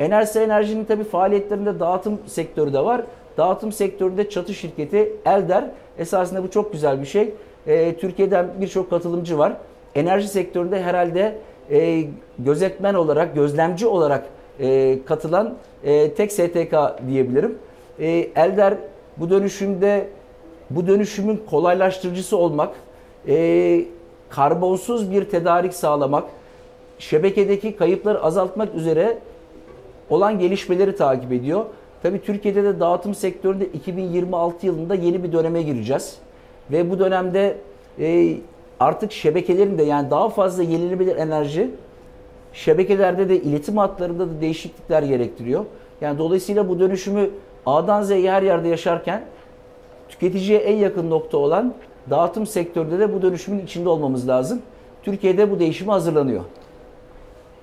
Enerji 0.00 0.38
Enerji'nin 0.38 0.84
tabi 0.84 1.04
faaliyetlerinde 1.04 1.80
dağıtım 1.80 2.18
sektörü 2.26 2.72
de 2.72 2.84
var. 2.84 3.02
Dağıtım 3.36 3.72
sektöründe 3.72 4.30
çatı 4.30 4.54
şirketi 4.54 5.12
Elder. 5.26 5.64
Esasında 5.98 6.42
bu 6.42 6.50
çok 6.50 6.72
güzel 6.72 7.00
bir 7.00 7.06
şey. 7.06 7.34
E, 7.66 7.96
Türkiye'den 7.96 8.48
birçok 8.60 8.90
katılımcı 8.90 9.38
var. 9.38 9.52
Enerji 9.94 10.28
sektöründe 10.28 10.82
herhalde 10.82 11.38
e, 11.70 12.04
gözetmen 12.38 12.94
olarak, 12.94 13.34
gözlemci 13.34 13.86
olarak 13.86 14.26
e, 14.60 14.98
katılan 15.04 15.54
e, 15.84 16.14
tek 16.14 16.32
STK 16.32 16.74
diyebilirim. 17.08 17.58
E, 17.98 18.08
Elder 18.36 18.74
bu 19.16 19.30
dönüşümde 19.30 20.08
bu 20.70 20.86
dönüşümün 20.86 21.42
kolaylaştırıcısı 21.50 22.36
olmak, 22.36 22.74
e, 23.28 23.84
karbonsuz 24.30 25.10
bir 25.12 25.24
tedarik 25.24 25.74
sağlamak, 25.74 26.24
şebekedeki 26.98 27.76
kayıpları 27.76 28.22
azaltmak 28.22 28.74
üzere 28.74 29.18
olan 30.10 30.38
gelişmeleri 30.38 30.96
takip 30.96 31.32
ediyor. 31.32 31.64
Tabi 32.02 32.22
Türkiye'de 32.22 32.64
de 32.64 32.80
dağıtım 32.80 33.14
sektöründe 33.14 33.66
2026 33.66 34.66
yılında 34.66 34.94
yeni 34.94 35.24
bir 35.24 35.32
döneme 35.32 35.62
gireceğiz. 35.62 36.18
Ve 36.72 36.90
bu 36.90 36.98
dönemde 36.98 37.56
e, 37.98 38.36
artık 38.80 39.12
şebekelerin 39.12 39.78
de 39.78 39.82
yani 39.82 40.10
daha 40.10 40.28
fazla 40.28 40.62
yenilenebilir 40.62 41.16
enerji 41.16 41.70
şebekelerde 42.52 43.28
de 43.28 43.40
iletim 43.40 43.76
hatlarında 43.76 44.28
da 44.28 44.40
değişiklikler 44.40 45.02
gerektiriyor. 45.02 45.64
Yani 46.00 46.18
dolayısıyla 46.18 46.68
bu 46.68 46.80
dönüşümü 46.80 47.30
A'dan 47.66 48.02
Z'ye 48.02 48.30
her 48.30 48.42
yerde 48.42 48.68
yaşarken 48.68 49.24
tüketiciye 50.08 50.58
en 50.58 50.76
yakın 50.76 51.10
nokta 51.10 51.38
olan 51.38 51.74
dağıtım 52.10 52.46
sektöründe 52.46 52.98
de 52.98 53.14
bu 53.14 53.22
dönüşümün 53.22 53.64
içinde 53.64 53.88
olmamız 53.88 54.28
lazım. 54.28 54.62
Türkiye'de 55.02 55.50
bu 55.50 55.58
değişime 55.58 55.92
hazırlanıyor. 55.92 56.44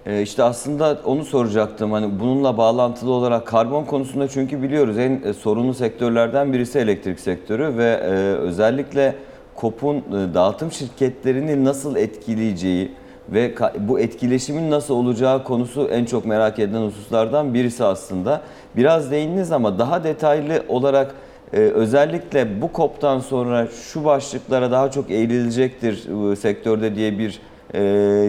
Ee, 0.08 0.22
işte 0.22 0.44
aslında 0.44 0.98
onu 1.06 1.26
soracaktım. 1.26 1.92
Hani 1.92 2.20
bununla 2.20 2.58
bağlantılı 2.58 3.12
olarak 3.12 3.48
karbon 3.48 3.84
konusunda 3.84 4.28
çünkü 4.28 4.62
biliyoruz 4.62 4.98
en 4.98 5.22
e, 5.26 5.34
sorunlu 5.34 5.74
sektörlerden 5.74 6.54
birisi 6.54 6.80
elektrik 6.80 7.20
sektörü 7.20 7.78
ve 7.78 8.00
e, 8.04 8.10
özellikle 8.34 9.16
KOP'un 9.56 9.96
e, 9.96 10.34
dağıtım 10.34 10.72
şirketlerini 10.72 11.66
nasıl 11.66 11.96
etkileyeceği 11.96 12.92
ve 13.30 13.54
bu 13.80 14.00
etkileşimin 14.00 14.72
nasıl 14.72 14.94
olacağı 14.94 15.44
konusu 15.44 15.88
en 15.88 16.06
çok 16.06 16.26
merak 16.26 16.60
edilen 16.60 16.82
hususlardan 16.82 17.54
birisi 17.54 17.84
aslında. 17.84 18.42
Biraz 18.76 19.12
değindiniz 19.12 19.52
ama 19.52 19.80
daha 19.80 20.04
detaylı 20.04 20.64
olarak 20.68 21.16
özellikle 21.54 22.62
bu 22.62 22.72
KOP'tan 22.72 23.20
sonra 23.20 23.68
şu 23.68 24.06
başlıklara 24.06 24.72
daha 24.72 24.92
çok 24.92 25.12
eğililecektir 25.12 26.08
sektörde 26.36 26.96
diye 26.96 27.20
bir 27.20 27.42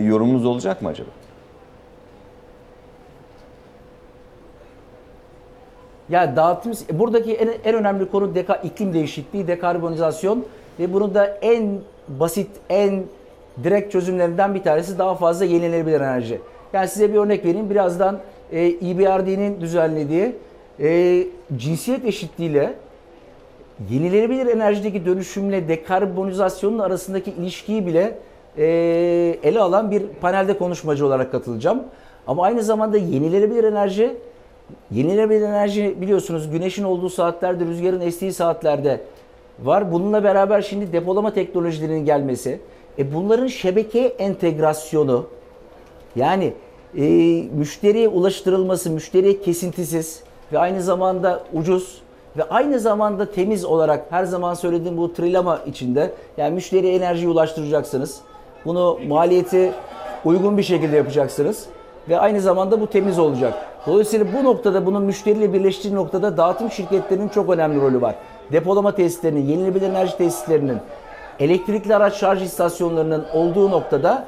yorumunuz 0.08 0.46
olacak 0.46 0.82
mı 0.82 0.88
acaba? 0.88 1.17
Ya 6.10 6.36
dağıtım 6.36 6.72
buradaki 6.92 7.34
en, 7.34 7.48
en 7.64 7.74
önemli 7.74 8.10
konu 8.10 8.34
deka, 8.34 8.54
iklim 8.54 8.92
değişikliği, 8.92 9.46
dekarbonizasyon 9.48 10.44
ve 10.80 10.92
bunun 10.92 11.14
da 11.14 11.26
en 11.26 11.78
basit, 12.08 12.50
en 12.70 13.02
direkt 13.64 13.92
çözümlerinden 13.92 14.54
bir 14.54 14.62
tanesi 14.62 14.98
daha 14.98 15.14
fazla 15.14 15.44
yenilenebilir 15.44 16.00
enerji. 16.00 16.40
Yani 16.72 16.88
size 16.88 17.12
bir 17.12 17.18
örnek 17.18 17.44
vereyim. 17.44 17.70
Birazdan 17.70 18.18
e, 18.52 18.66
EBRD'nin 18.66 19.60
düzenlediği 19.60 20.36
e, 20.80 21.24
cinsiyet 21.56 22.04
eşitliğiyle 22.04 22.74
yenilenebilir 23.90 24.46
enerjideki 24.46 25.06
dönüşümle 25.06 25.68
dekarbonizasyonun 25.68 26.78
arasındaki 26.78 27.30
ilişkiyi 27.30 27.86
bile 27.86 28.18
e, 28.58 28.64
ele 29.42 29.60
alan 29.60 29.90
bir 29.90 30.02
panelde 30.20 30.58
konuşmacı 30.58 31.06
olarak 31.06 31.32
katılacağım. 31.32 31.82
Ama 32.26 32.42
aynı 32.42 32.62
zamanda 32.62 32.96
yenilenebilir 32.96 33.64
enerji, 33.64 34.16
yenilenebilir 34.90 35.42
enerji 35.42 36.00
biliyorsunuz 36.00 36.50
güneşin 36.50 36.84
olduğu 36.84 37.08
saatlerde, 37.08 37.64
rüzgarın 37.64 38.00
estiği 38.00 38.32
saatlerde 38.32 39.00
var. 39.62 39.92
Bununla 39.92 40.24
beraber 40.24 40.62
şimdi 40.62 40.92
depolama 40.92 41.34
teknolojilerinin 41.34 42.04
gelmesi, 42.04 42.60
e 42.98 43.14
bunların 43.14 43.46
şebekeye 43.46 44.08
entegrasyonu, 44.08 45.26
yani 46.16 46.52
e, 46.96 47.02
müşteriye 47.52 48.08
ulaştırılması, 48.08 48.90
müşteriye 48.90 49.40
kesintisiz 49.40 50.22
ve 50.52 50.58
aynı 50.58 50.82
zamanda 50.82 51.42
ucuz 51.52 52.02
ve 52.36 52.44
aynı 52.44 52.80
zamanda 52.80 53.32
temiz 53.32 53.64
olarak 53.64 54.06
her 54.10 54.24
zaman 54.24 54.54
söylediğim 54.54 54.96
bu 54.96 55.12
trilama 55.12 55.60
içinde 55.66 56.12
yani 56.36 56.54
müşteriye 56.54 56.94
enerjiyi 56.94 57.28
ulaştıracaksınız. 57.28 58.20
Bunu 58.64 58.98
maliyeti 59.08 59.72
uygun 60.24 60.58
bir 60.58 60.62
şekilde 60.62 60.96
yapacaksınız 60.96 61.66
ve 62.08 62.18
aynı 62.18 62.40
zamanda 62.40 62.80
bu 62.80 62.86
temiz 62.86 63.18
olacak. 63.18 63.54
Dolayısıyla 63.86 64.26
bu 64.38 64.44
noktada 64.44 64.86
bunun 64.86 65.02
müşteriyle 65.02 65.52
birleştiği 65.52 65.94
noktada 65.94 66.36
dağıtım 66.36 66.70
şirketlerinin 66.70 67.28
çok 67.28 67.50
önemli 67.50 67.80
rolü 67.80 68.00
var. 68.00 68.14
Depolama 68.52 68.94
tesislerinin, 68.94 69.46
yenilenebilir 69.46 69.88
enerji 69.88 70.16
tesislerinin, 70.16 70.78
elektrikli 71.38 71.96
araç 71.96 72.14
şarj 72.14 72.42
istasyonlarının 72.42 73.24
olduğu 73.34 73.70
noktada 73.70 74.24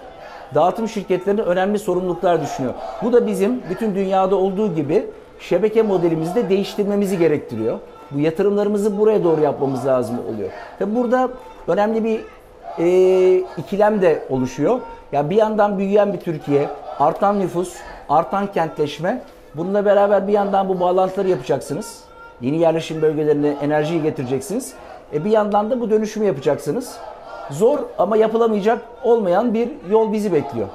dağıtım 0.55 0.89
şirketlerine 0.89 1.43
önemli 1.43 1.79
sorumluluklar 1.79 2.43
düşünüyor. 2.43 2.75
Bu 3.03 3.13
da 3.13 3.27
bizim 3.27 3.63
bütün 3.71 3.95
dünyada 3.95 4.37
olduğu 4.37 4.75
gibi 4.75 5.07
şebeke 5.41 5.83
modelimizi 5.83 6.35
de 6.35 6.49
değiştirmemizi 6.49 7.19
gerektiriyor. 7.19 7.79
Bu 8.11 8.21
yatırımlarımızı 8.21 8.99
buraya 8.99 9.25
doğru 9.25 9.41
yapmamız 9.41 9.87
lazım 9.87 10.17
oluyor. 10.35 10.51
Tabi 10.79 10.95
burada 10.95 11.29
önemli 11.69 12.05
bir 12.05 12.21
e, 12.79 13.45
ikilem 13.59 14.03
de 14.03 14.23
oluşuyor. 14.31 14.81
Ya 15.13 15.31
bir 15.31 15.37
yandan 15.37 15.79
büyüyen 15.79 16.13
bir 16.13 16.21
Türkiye, 16.21 16.69
artan 17.01 17.41
nüfus, 17.41 17.77
artan 18.09 18.53
kentleşme. 18.53 19.23
Bununla 19.55 19.85
beraber 19.85 20.29
bir 20.29 20.33
yandan 20.33 20.69
bu 20.69 20.81
bağlantıları 20.81 21.29
yapacaksınız. 21.29 22.05
Yeni 22.41 22.59
yerleşim 22.59 23.03
bölgelerine 23.03 23.57
enerjiyi 23.63 24.03
getireceksiniz. 24.03 24.75
E 25.13 25.25
bir 25.25 25.31
yandan 25.31 25.71
da 25.71 25.81
bu 25.81 25.91
dönüşümü 25.91 26.27
yapacaksınız. 26.27 26.97
Zor 27.51 27.79
ama 27.99 28.17
yapılamayacak 28.17 28.83
olmayan 29.03 29.55
bir 29.55 29.69
yol 29.91 30.13
bizi 30.13 30.33
bekliyor. 30.33 30.69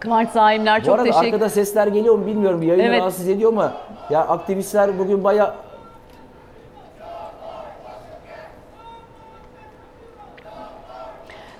Kıvanç 0.00 0.30
Zaimler 0.30 0.80
Bu 0.80 0.84
çok 0.86 0.94
arada 0.94 1.04
teşekkür 1.04 1.26
arkada 1.26 1.48
sesler 1.48 1.86
geliyor 1.86 2.14
mu 2.14 2.26
bilmiyorum. 2.26 2.62
Yayını 2.62 2.82
Evet. 2.82 3.00
rahatsız 3.00 3.28
ediyor 3.28 3.52
mu? 3.52 3.70
Ya 4.10 4.20
aktivistler 4.20 4.98
bugün 4.98 5.24
baya 5.24 5.54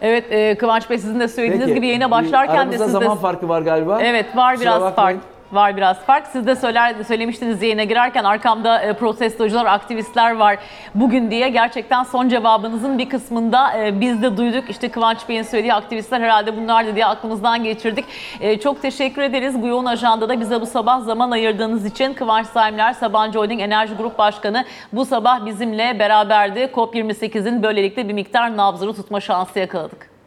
Evet 0.03 0.25
e, 0.33 0.55
Kıvanç 0.55 0.91
Bey 0.91 0.99
sizin 0.99 1.21
de 1.21 1.29
söylediğiniz 1.29 1.67
Peki, 1.67 1.75
gibi 1.75 1.87
yayına 1.87 2.11
başlarken 2.11 2.57
de 2.57 2.61
aramızda 2.61 2.85
siz 2.85 2.95
de... 2.95 2.99
zaman 2.99 3.17
farkı 3.17 3.49
var 3.49 3.63
galiba. 3.63 4.01
Evet 4.03 4.37
var 4.37 4.55
Kusura 4.55 4.71
biraz 4.71 4.83
bakmayın. 4.83 5.19
fark. 5.19 5.38
Var 5.53 5.77
biraz 5.77 5.99
fark. 5.99 6.27
Siz 6.27 6.47
de 6.47 6.57
söyler, 6.57 6.95
söylemiştiniz 7.07 7.63
yayına 7.63 7.85
girerken 7.85 8.25
arkamda 8.25 8.81
e, 8.83 8.93
protestocular, 8.93 9.67
aktivistler 9.67 10.37
var 10.37 10.59
bugün 10.95 11.31
diye. 11.31 11.49
Gerçekten 11.49 12.03
son 12.03 12.29
cevabınızın 12.29 12.99
bir 12.99 13.09
kısmında 13.09 13.79
e, 13.79 14.01
biz 14.01 14.23
de 14.23 14.37
duyduk. 14.37 14.71
İşte 14.71 14.89
Kıvanç 14.89 15.29
Bey'in 15.29 15.43
söylediği 15.43 15.75
aktivistler 15.75 16.21
herhalde 16.21 16.57
bunlardı 16.57 16.95
diye 16.95 17.07
aklımızdan 17.07 17.65
geçirdik. 17.65 18.05
E, 18.41 18.61
çok 18.61 18.83
teşekkür 18.83 19.23
ederiz 19.23 19.63
bu 19.63 19.67
yoğun 19.67 19.85
ajandada 19.85 20.41
bize 20.41 20.61
bu 20.61 20.67
sabah 20.67 21.01
zaman 21.01 21.31
ayırdığınız 21.31 21.87
için. 21.87 22.15
Kıvanç 22.15 22.47
Saimler, 22.47 22.93
Sabancı 22.93 23.39
Holding 23.39 23.61
Enerji 23.61 23.95
Grup 23.95 24.19
Başkanı 24.19 24.65
bu 24.93 25.05
sabah 25.05 25.47
bizimle 25.47 25.99
beraberdi. 25.99 26.61
COP28'in 26.61 27.63
böylelikle 27.63 28.09
bir 28.09 28.15
miktar 28.15 28.57
nabzını 28.57 28.95
tutma 28.95 29.21
şansı 29.21 29.59
yakaladık. 29.59 30.18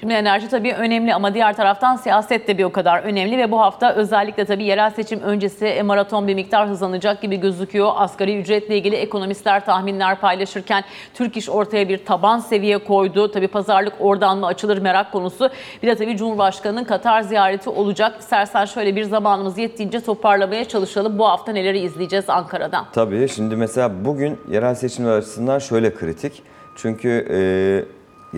Şimdi 0.00 0.14
enerji 0.14 0.48
tabii 0.48 0.74
önemli 0.74 1.14
ama 1.14 1.34
diğer 1.34 1.56
taraftan 1.56 1.96
siyaset 1.96 2.48
de 2.48 2.58
bir 2.58 2.64
o 2.64 2.72
kadar 2.72 3.02
önemli 3.02 3.38
ve 3.38 3.50
bu 3.50 3.60
hafta 3.60 3.94
özellikle 3.94 4.44
tabii 4.44 4.64
yerel 4.64 4.90
seçim 4.90 5.20
öncesi 5.20 5.82
maraton 5.84 6.28
bir 6.28 6.34
miktar 6.34 6.68
hızlanacak 6.68 7.22
gibi 7.22 7.36
gözüküyor. 7.36 7.92
Asgari 7.96 8.40
ücretle 8.40 8.76
ilgili 8.76 8.96
ekonomistler 8.96 9.64
tahminler 9.64 10.20
paylaşırken 10.20 10.84
Türk 11.14 11.36
İş 11.36 11.48
ortaya 11.50 11.88
bir 11.88 12.04
taban 12.04 12.38
seviye 12.38 12.78
koydu. 12.78 13.30
Tabii 13.30 13.48
pazarlık 13.48 13.92
oradan 14.00 14.38
mı 14.38 14.46
açılır 14.46 14.78
merak 14.78 15.12
konusu. 15.12 15.50
Bir 15.82 15.88
de 15.88 15.94
tabii 15.94 16.16
Cumhurbaşkanı'nın 16.16 16.84
Katar 16.84 17.20
ziyareti 17.20 17.70
olacak. 17.70 18.16
İstersen 18.20 18.64
şöyle 18.64 18.96
bir 18.96 19.04
zamanımız 19.04 19.58
yettiğince 19.58 20.00
toparlamaya 20.00 20.64
çalışalım. 20.64 21.18
Bu 21.18 21.26
hafta 21.26 21.52
neleri 21.52 21.78
izleyeceğiz 21.78 22.30
Ankara'dan? 22.30 22.86
Tabii 22.92 23.28
şimdi 23.28 23.56
mesela 23.56 24.04
bugün 24.04 24.38
yerel 24.50 24.74
seçimler 24.74 25.12
açısından 25.12 25.58
şöyle 25.58 25.94
kritik. 25.94 26.42
Çünkü 26.76 27.26
e, 27.30 27.38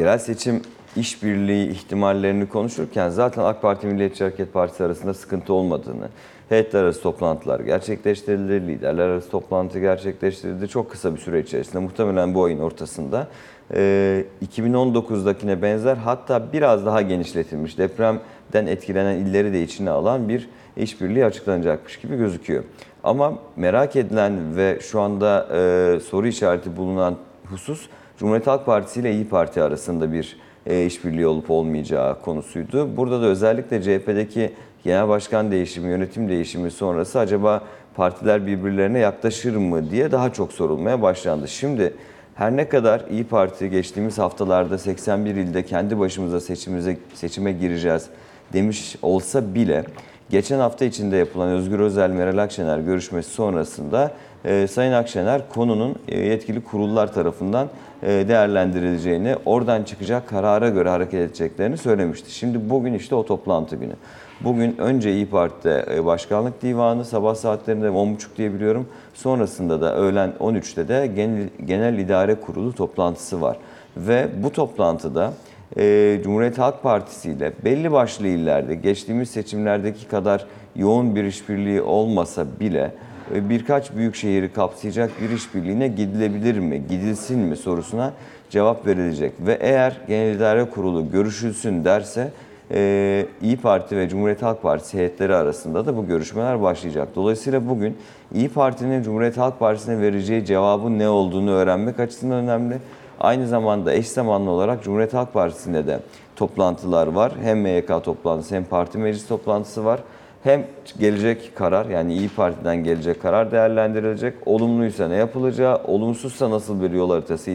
yerel 0.01 0.19
seçim 0.19 0.63
işbirliği 0.97 1.71
ihtimallerini 1.71 2.49
konuşurken 2.49 3.09
zaten 3.09 3.45
AK 3.45 3.63
Parti 3.63 3.87
Milliyetçi 3.87 4.25
Hareket 4.25 4.53
Partisi 4.53 4.85
arasında 4.85 5.15
sıkıntı 5.15 5.53
olmadığını, 5.53 6.09
heyetler 6.49 6.83
arası 6.83 7.03
toplantılar 7.03 7.61
gerçekleştirildi, 7.61 8.53
liderler 8.53 9.09
arası 9.09 9.31
toplantı 9.31 9.81
gerçekleştirildi. 9.81 10.69
Çok 10.69 10.91
kısa 10.91 11.15
bir 11.15 11.21
süre 11.21 11.41
içerisinde 11.41 11.79
muhtemelen 11.79 12.35
bu 12.35 12.45
ayın 12.45 12.59
ortasında 12.59 13.29
e, 13.75 14.25
2019'dakine 14.47 15.63
benzer 15.63 15.97
hatta 15.97 16.53
biraz 16.53 16.87
daha 16.87 17.03
genişletilmiş 17.03 17.79
depremden 17.79 18.67
etkilenen 18.67 19.17
illeri 19.17 19.53
de 19.53 19.63
içine 19.63 19.91
alan 19.91 20.29
bir 20.29 20.49
işbirliği 20.77 21.25
açıklanacakmış 21.25 22.01
gibi 22.01 22.17
gözüküyor. 22.17 22.65
Ama 23.05 23.33
merak 23.57 23.97
edilen 23.97 24.57
ve 24.57 24.79
şu 24.81 25.01
anda 25.01 25.49
e, 25.53 26.01
soru 26.01 26.27
işareti 26.27 26.77
bulunan 26.77 27.17
husus 27.51 27.89
Cumhuriyet 28.19 28.47
Halk 28.47 28.67
Partisi 28.67 29.01
ile 29.01 29.13
İyi 29.13 29.29
Parti 29.29 29.63
arasında 29.63 30.13
bir 30.13 30.37
işbirliği 30.67 31.27
olup 31.27 31.51
olmayacağı 31.51 32.21
konusuydu. 32.21 32.97
Burada 32.97 33.23
da 33.23 33.27
özellikle 33.27 33.83
CHP'deki 33.83 34.53
genel 34.85 35.09
başkan 35.09 35.51
değişimi, 35.51 35.89
yönetim 35.89 36.29
değişimi 36.29 36.71
sonrası 36.71 37.19
acaba 37.19 37.63
partiler 37.95 38.47
birbirlerine 38.47 38.99
yaklaşır 38.99 39.57
mı 39.57 39.91
diye 39.91 40.13
daha 40.13 40.33
çok 40.33 40.53
sorulmaya 40.53 41.03
başlandı. 41.03 41.49
Şimdi 41.49 41.95
her 42.35 42.57
ne 42.57 42.69
kadar 42.69 43.03
İyi 43.11 43.25
Parti 43.25 43.71
geçtiğimiz 43.71 44.19
haftalarda 44.19 44.79
81 44.79 45.35
ilde 45.35 45.65
kendi 45.65 45.99
başımıza 45.99 46.41
seçimize, 46.41 46.99
seçime 47.15 47.53
gireceğiz 47.53 48.07
demiş 48.53 48.97
olsa 49.03 49.55
bile 49.55 49.85
geçen 50.31 50.59
hafta 50.59 50.85
içinde 50.85 51.17
yapılan 51.17 51.49
Özgür 51.49 51.81
Özel 51.81 52.11
Meral 52.11 52.39
Akşener 52.39 52.79
görüşmesi 52.79 53.31
sonrasında 53.31 54.13
e, 54.45 54.67
Sayın 54.67 54.93
Akşener 54.93 55.49
konunun 55.49 55.97
e, 56.09 56.21
yetkili 56.21 56.65
kurullar 56.65 57.15
tarafından 57.15 57.69
e, 58.03 58.09
değerlendirileceğini, 58.09 59.37
oradan 59.45 59.83
çıkacak 59.83 60.29
karara 60.29 60.69
göre 60.69 60.89
hareket 60.89 61.21
edeceklerini 61.21 61.77
söylemişti. 61.77 62.35
Şimdi 62.35 62.71
bugün 62.71 62.95
işte 62.95 63.15
o 63.15 63.27
toplantı 63.27 63.77
günü. 63.77 63.93
Bugün 64.41 64.77
önce 64.79 65.13
İyi 65.13 65.27
Parti'de 65.27 65.87
e, 65.95 66.05
Başkanlık 66.05 66.63
Divanı 66.63 67.05
sabah 67.05 67.35
saatlerinde 67.35 67.87
10.30 67.87 68.19
diye 68.37 68.55
biliyorum. 68.55 68.89
Sonrasında 69.15 69.81
da 69.81 69.97
öğlen 69.97 70.33
13'te 70.41 70.89
de 70.89 71.07
Genel, 71.07 71.49
Genel 71.65 71.99
İdare 71.99 72.35
Kurulu 72.35 72.73
toplantısı 72.73 73.41
var. 73.41 73.57
Ve 73.97 74.29
bu 74.43 74.53
toplantıda 74.53 75.33
e, 75.77 76.21
Cumhuriyet 76.25 76.59
Halk 76.59 76.83
Partisi 76.83 77.31
ile 77.31 77.53
belli 77.65 77.93
başlı 77.93 78.27
illerde 78.27 78.75
geçtiğimiz 78.75 79.31
seçimlerdeki 79.31 80.09
kadar 80.09 80.47
yoğun 80.77 81.17
bir 81.17 81.25
işbirliği 81.25 81.83
olmasa 81.83 82.47
bile 82.61 82.95
birkaç 83.35 83.95
büyük 83.95 84.15
şehri 84.15 84.53
kapsayacak 84.53 85.11
bir 85.21 85.31
işbirliğine 85.31 85.89
gidilebilir 85.89 86.59
mi, 86.59 86.83
gidilsin 86.89 87.39
mi 87.39 87.57
sorusuna 87.57 88.13
cevap 88.51 88.87
verilecek. 88.87 89.33
Ve 89.41 89.59
eğer 89.61 90.01
Genel 90.09 90.35
İdare 90.35 90.65
Kurulu 90.65 91.11
görüşülsün 91.11 91.85
derse 91.85 92.31
e, 92.75 93.27
İyi 93.43 93.57
Parti 93.57 93.97
ve 93.97 94.09
Cumhuriyet 94.09 94.43
Halk 94.43 94.63
Partisi 94.63 94.99
heyetleri 94.99 95.35
arasında 95.35 95.87
da 95.87 95.97
bu 95.97 96.07
görüşmeler 96.07 96.63
başlayacak. 96.63 97.09
Dolayısıyla 97.15 97.69
bugün 97.69 97.97
İyi 98.35 98.49
Parti'nin 98.49 99.03
Cumhuriyet 99.03 99.37
Halk 99.37 99.59
Partisi'ne 99.59 100.01
vereceği 100.01 100.45
cevabın 100.45 100.99
ne 100.99 101.09
olduğunu 101.09 101.51
öğrenmek 101.51 102.01
açısından 102.01 102.39
önemli. 102.39 102.79
Aynı 103.21 103.47
zamanda 103.47 103.93
eş 103.93 104.09
zamanlı 104.09 104.51
olarak 104.51 104.85
Cumhuriyet 104.85 105.15
Halk 105.15 105.33
Partisi'nde 105.33 105.87
de 105.87 106.01
toplantılar 106.37 107.07
var. 107.07 107.33
Hem 107.43 107.61
MYK 107.61 108.05
toplantısı 108.05 108.55
hem 108.55 108.65
parti 108.65 108.99
meclis 108.99 109.29
toplantısı 109.29 109.85
var. 109.85 110.01
Hem 110.43 110.67
gelecek 110.99 111.57
karar 111.57 111.87
yani 111.87 112.15
İyi 112.15 112.29
Parti'den 112.29 112.85
gelecek 112.85 113.23
karar 113.23 113.53
değerlendirilecek. 113.53 114.35
Olumluysa 114.47 115.09
ne 115.09 115.15
yapılacağı, 115.15 115.77
olumsuzsa 115.85 116.51
nasıl 116.51 116.83
bir 116.83 116.91
yol 116.91 117.11
haritası 117.11 117.51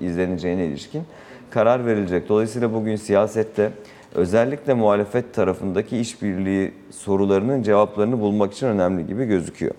izleneceğine 0.00 0.66
ilişkin 0.66 1.02
karar 1.50 1.86
verilecek. 1.86 2.28
Dolayısıyla 2.28 2.72
bugün 2.72 2.96
siyasette 2.96 3.70
özellikle 4.14 4.74
muhalefet 4.74 5.34
tarafındaki 5.34 5.98
işbirliği 5.98 6.72
sorularının 6.90 7.62
cevaplarını 7.62 8.20
bulmak 8.20 8.52
için 8.52 8.66
önemli 8.66 9.06
gibi 9.06 9.24
gözüküyor. 9.24 9.74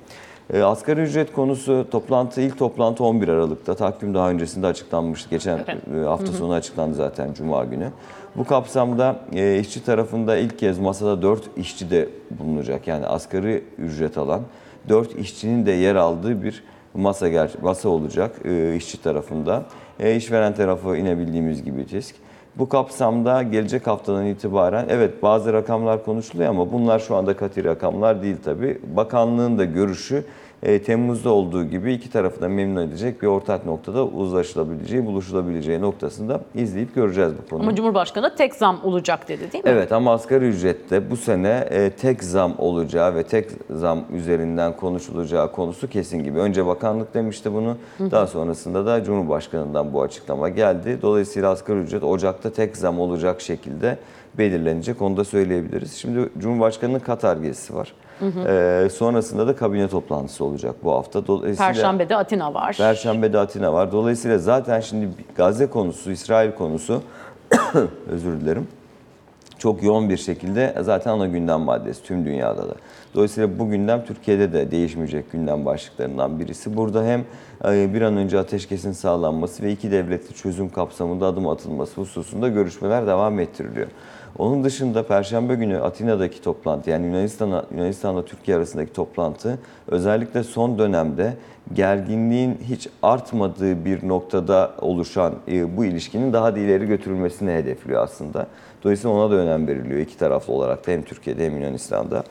E, 0.54 0.62
asgari 0.62 1.02
ücret 1.02 1.34
konusu 1.34 1.88
toplantı 1.92 2.42
ilk 2.42 2.58
toplantı 2.58 3.04
11 3.04 3.28
Aralık'ta 3.28 3.76
takvim 3.76 4.14
daha 4.14 4.30
öncesinde 4.30 4.68
açıklanmıştı. 4.68 5.30
Geçen 5.30 5.58
e, 5.58 6.00
hafta 6.06 6.32
sonu 6.32 6.54
açıklandı 6.54 6.96
zaten 6.96 7.34
Cuma 7.34 7.66
günü. 7.66 7.92
Bu 8.36 8.44
kapsamda 8.44 9.20
e, 9.34 9.60
işçi 9.60 9.84
tarafında 9.84 10.38
ilk 10.38 10.60
kez 10.60 10.80
masada 10.80 11.22
4 11.22 11.58
işçi 11.58 11.92
de 11.92 12.10
bulunacak. 12.32 12.88
Yani 12.88 13.06
asgari 13.06 13.64
ücret 13.78 14.18
alan 14.18 14.42
4 14.90 15.20
işçinin 15.20 15.66
de 15.66 15.72
yer 15.72 15.96
aldığı 15.96 16.44
bir 16.44 16.64
masa 16.94 17.30
ger 17.30 17.52
masa 17.62 17.90
olacak 17.90 18.36
e, 18.46 18.76
işçi 18.76 19.02
tarafında. 19.02 19.64
E, 20.00 20.16
işveren 20.16 20.56
tarafı 20.56 20.96
yine 20.96 21.18
bildiğimiz 21.18 21.64
gibi 21.64 21.86
TİSK. 21.86 22.16
Bu 22.56 22.70
kapsamda 22.70 23.44
gelecek 23.44 23.88
haftadan 23.88 24.26
itibaren 24.26 24.86
evet 24.90 25.24
bazı 25.24 25.54
rakamlar 25.54 26.06
konuşuluyor 26.06 26.50
ama 26.50 26.72
bunlar 26.72 27.00
şu 27.00 27.16
anda 27.16 27.36
katı 27.36 27.64
rakamlar 27.64 28.22
değil 28.22 28.38
tabii. 28.46 28.80
Bakanlığın 28.96 29.58
da 29.58 29.66
görüşü 29.66 30.24
e, 30.64 30.82
Temmuz'da 30.82 31.30
olduğu 31.30 31.64
gibi 31.64 31.94
iki 31.94 32.10
tarafı 32.10 32.42
da 32.42 32.50
memnun 32.50 32.82
edecek 32.82 33.22
bir 33.22 33.28
ortak 33.28 33.66
noktada 33.66 34.06
uzlaşılabileceği, 34.06 35.06
buluşulabileceği 35.06 35.82
noktasında 35.82 36.42
izleyip 36.56 36.96
göreceğiz 36.96 37.32
bu 37.44 37.50
konuyu. 37.50 37.68
Ama 37.68 37.76
Cumhurbaşkanı 37.76 38.36
tek 38.36 38.56
zam 38.56 38.80
olacak 38.84 39.28
dedi 39.28 39.52
değil 39.52 39.64
mi? 39.64 39.70
Evet 39.70 39.92
ama 39.92 40.14
asgari 40.14 40.46
ücrette 40.46 41.12
bu 41.12 41.18
sene 41.18 41.68
e, 41.70 41.90
tek 41.90 42.24
zam 42.24 42.54
olacağı 42.58 43.16
ve 43.16 43.24
tek 43.24 43.50
zam 43.70 44.00
üzerinden 44.14 44.78
konuşulacağı 44.78 45.52
konusu 45.52 45.90
kesin 45.90 46.24
gibi. 46.24 46.40
Önce 46.40 46.66
bakanlık 46.66 47.14
demişti 47.14 47.54
bunu. 47.54 47.78
Daha 48.12 48.28
sonrasında 48.28 48.86
da 48.86 49.04
Cumhurbaşkanı'ndan 49.04 49.94
bu 49.94 50.02
açıklama 50.02 50.50
geldi. 50.50 51.00
Dolayısıyla 51.02 51.50
asgari 51.52 51.80
ücret 51.80 52.04
Ocak'ta 52.04 52.50
tek 52.50 52.78
zam 52.78 53.00
olacak 53.00 53.42
şekilde 53.42 53.98
belirlenecek. 54.38 55.02
Onu 55.02 55.18
da 55.18 55.24
söyleyebiliriz. 55.24 55.94
Şimdi 55.94 56.30
Cumhurbaşkanı'nın 56.38 57.00
Katar 57.00 57.38
gezisi 57.38 57.76
var. 57.76 57.94
E, 58.48 58.90
sonrasında 58.90 59.48
da 59.48 59.56
kabine 59.56 59.88
toplantısı 59.88 60.46
olacak 60.46 60.76
bu 60.84 60.92
hafta. 60.92 61.28
Dolayısıyla 61.28 61.72
Perşembe'de 61.72 62.16
Atina 62.16 62.54
var. 62.54 62.76
Perşembe'de 62.78 63.40
Atina 63.40 63.74
var. 63.74 63.92
Dolayısıyla 63.92 64.38
zaten 64.38 64.80
şimdi 64.80 65.10
Gazze 65.36 65.70
konusu, 65.70 66.12
İsrail 66.12 66.52
konusu 66.52 67.02
özür 68.12 68.42
dilerim. 68.42 68.68
Çok 69.60 69.84
yoğun 69.84 70.10
bir 70.10 70.18
şekilde 70.18 70.76
zaten 70.82 71.12
ana 71.12 71.28
gündem 71.28 71.60
maddesi 71.60 72.04
tüm 72.04 72.26
dünyada 72.26 72.70
da. 72.70 72.76
Dolayısıyla 73.16 73.60
bu 73.60 73.70
gündem 73.70 74.06
Türkiye'de 74.06 74.54
de 74.54 74.72
değişmeyecek 74.72 75.32
gündem 75.32 75.66
başlıklarından 75.66 76.40
birisi. 76.40 76.78
Burada 76.78 77.06
hem 77.06 77.26
e, 77.66 77.94
bir 77.94 78.02
an 78.02 78.18
önce 78.18 78.40
ateşkesin 78.40 78.92
sağlanması 78.92 79.64
ve 79.64 79.72
iki 79.72 79.92
devletli 79.92 80.36
çözüm 80.36 80.70
kapsamında 80.70 81.26
adım 81.26 81.48
atılması 81.48 82.02
hususunda 82.02 82.48
görüşmeler 82.48 83.08
devam 83.08 83.40
ettiriliyor. 83.40 83.88
Onun 84.38 84.64
dışında 84.64 85.04
Perşembe 85.04 85.56
günü 85.56 85.80
Atina'daki 85.80 86.42
toplantı 86.42 86.90
yani 86.90 87.06
Yunanistan'a 87.06 87.66
Yunanistan'la 87.76 88.26
Türkiye 88.26 88.58
arasındaki 88.58 88.94
toplantı 88.94 89.60
özellikle 89.88 90.44
son 90.44 90.80
dönemde 90.80 91.34
gerginliğin 91.74 92.58
hiç 92.70 92.88
artmadığı 93.04 93.86
bir 93.86 94.08
noktada 94.08 94.72
oluşan 94.82 95.34
e, 95.48 95.78
bu 95.78 95.86
ilişkinin 95.86 96.34
daha 96.34 96.56
da 96.56 96.60
ileri 96.60 96.86
götürülmesini 96.86 97.52
hedefliyor 97.52 98.04
aslında. 98.04 98.48
Dolayısıyla 98.84 99.16
ona 99.16 99.32
da 99.32 99.36
önem 99.36 99.68
veriliyor 99.68 100.00
iki 100.00 100.18
taraflı 100.18 100.54
olarak 100.54 100.88
da 100.88 100.92
hem 100.92 101.02
Türkiye'de 101.02 101.46
hem 101.46 101.58
Yunanistan'da. 101.58 102.24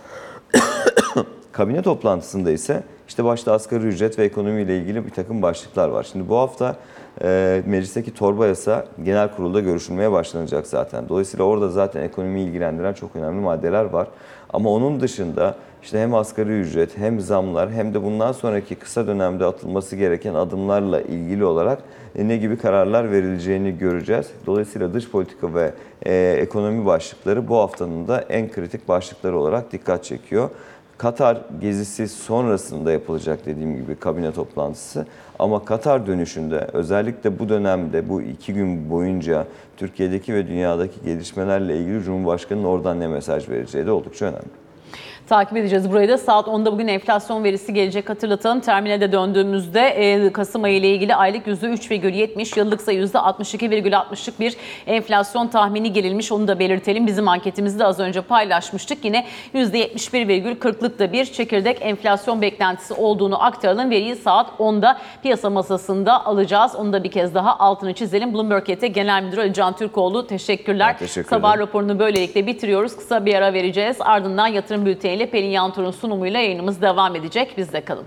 Kabine 1.53 1.83
toplantısında 1.83 2.51
ise 2.51 2.83
işte 3.09 3.25
başta 3.25 3.53
asgari 3.53 3.87
ücret 3.87 4.19
ve 4.19 4.25
ekonomiyle 4.25 4.79
ilgili 4.79 5.07
bir 5.07 5.11
takım 5.11 5.43
başlıklar 5.43 5.89
var. 5.89 6.09
Şimdi 6.13 6.29
bu 6.29 6.37
hafta 6.37 6.77
e, 7.23 7.63
meclisteki 7.67 8.15
torba 8.15 8.47
yasa 8.47 8.87
genel 9.05 9.37
kurulda 9.37 9.61
görüşülmeye 9.61 10.13
başlanacak 10.13 10.67
zaten. 10.67 11.09
Dolayısıyla 11.09 11.45
orada 11.45 11.69
zaten 11.69 12.03
ekonomiyi 12.03 12.47
ilgilendiren 12.49 12.93
çok 12.93 13.17
önemli 13.17 13.41
maddeler 13.41 13.85
var. 13.85 14.09
Ama 14.51 14.71
onun 14.71 15.01
dışında 15.01 15.55
işte 15.83 16.01
hem 16.01 16.15
asgari 16.15 16.61
ücret 16.61 16.99
hem 16.99 17.21
zamlar 17.21 17.71
hem 17.71 17.95
de 17.95 18.03
bundan 18.03 18.33
sonraki 18.33 18.75
kısa 18.75 19.07
dönemde 19.07 19.45
atılması 19.45 19.97
gereken 19.97 20.35
adımlarla 20.35 21.01
ilgili 21.01 21.45
olarak 21.45 21.79
e, 22.17 22.29
ne 22.29 22.37
gibi 22.37 22.57
kararlar 22.57 23.13
verileceğini 23.13 23.79
göreceğiz. 23.79 24.27
Dolayısıyla 24.47 24.95
dış 24.95 25.11
politika 25.11 25.55
ve 25.55 25.73
e, 26.07 26.37
ekonomi 26.41 26.87
başlıkları 26.87 27.49
bu 27.49 27.57
haftanın 27.57 28.09
da 28.09 28.21
en 28.21 28.53
kritik 28.53 28.89
başlıkları 28.89 29.39
olarak 29.39 29.73
dikkat 29.73 30.05
çekiyor. 30.05 30.51
Katar 30.99 31.39
gezisi 31.61 32.09
sonrasında 32.09 32.93
yapılacak 32.93 33.47
dediğim 33.47 33.77
gibi 33.77 33.95
kabine 33.95 34.33
toplantısı. 34.33 35.07
Ama 35.39 35.65
Katar 35.65 36.07
dönüşünde 36.07 36.69
özellikle 36.73 37.39
bu 37.39 37.49
dönemde 37.49 38.09
bu 38.09 38.23
iki 38.23 38.55
gün 38.55 38.91
boyunca 38.91 39.47
Türkiye'deki 39.77 40.35
ve 40.35 40.49
dünyadaki 40.49 41.05
gelişmelerle 41.05 41.77
ilgili 41.77 42.03
Cumhurbaşkanı'nın 42.03 42.65
oradan 42.65 43.01
ne 43.01 43.09
mesaj 43.09 43.49
vereceği 43.49 43.87
de 43.87 43.91
oldukça 43.91 44.27
önemli. 44.27 44.49
Takip 45.29 45.57
edeceğiz 45.57 45.91
burayı 45.91 46.09
da. 46.09 46.19
Saat 46.19 46.47
10'da 46.47 46.73
bugün 46.73 46.89
enflasyon 46.89 47.45
verisi 47.45 47.75
gelecek 47.75 48.11
hatırlatalım. 48.11 48.61
Terminalde 48.61 49.13
döndüğümüzde 49.13 49.81
e, 49.81 50.33
Kasım 50.33 50.65
ayı 50.65 50.77
ile 50.77 50.89
ilgili 50.89 51.15
aylık 51.15 51.47
%3,70, 51.47 52.59
yıllıksa 52.59 52.93
%62,60'lık 52.93 54.41
bir 54.41 54.57
enflasyon 54.87 55.49
tahmini 55.49 55.93
gelilmiş. 55.93 56.33
Onu 56.33 56.49
da 56.49 56.59
belirtelim. 56.59 57.07
Bizim 57.07 57.29
anketimizi 57.29 57.79
de 57.79 57.85
az 57.85 58.01
önce 58.01 58.21
paylaşmıştık. 58.21 59.05
Yine 59.05 59.27
%71,40'lık 59.55 60.99
da 60.99 61.13
bir 61.13 61.25
çekirdek 61.25 61.79
enflasyon 61.81 62.43
beklentisi 62.43 62.95
olduğunu 62.95 63.45
aktaralım. 63.45 63.91
Veriyi 63.91 64.17
saat 64.17 64.51
10'da 64.59 64.99
piyasa 65.23 65.51
masasında 65.51 66.27
alacağız. 66.27 66.75
Onu 66.77 66.93
da 66.93 67.05
bir 67.05 67.11
kez 67.11 67.35
daha 67.35 67.59
altını 67.59 67.93
çizelim. 67.93 68.35
Bloomberg 68.35 68.71
ET 68.71 68.95
Genel 68.95 69.23
Müdürü 69.23 69.41
Ali 69.41 69.55
Can 69.55 69.77
Türkoğlu 69.77 70.27
teşekkürler. 70.27 70.89
Ben 70.89 70.99
teşekkür 70.99 71.29
Sabah 71.29 71.59
raporunu 71.59 71.99
böylelikle 71.99 72.47
bitiriyoruz. 72.47 72.97
Kısa 72.97 73.27
bir 73.27 73.35
ara 73.35 73.53
vereceğiz. 73.53 73.97
Ardından 74.01 74.47
yatırım 74.47 74.87
bülteniyle 75.19 75.31
Pelin 75.31 75.51
Yantur'un 75.51 75.91
sunumuyla 75.91 76.41
yayınımız 76.41 76.83
devam 76.83 77.17
edecek. 77.17 77.55
Bizde 77.57 77.85
kalın. 77.85 78.07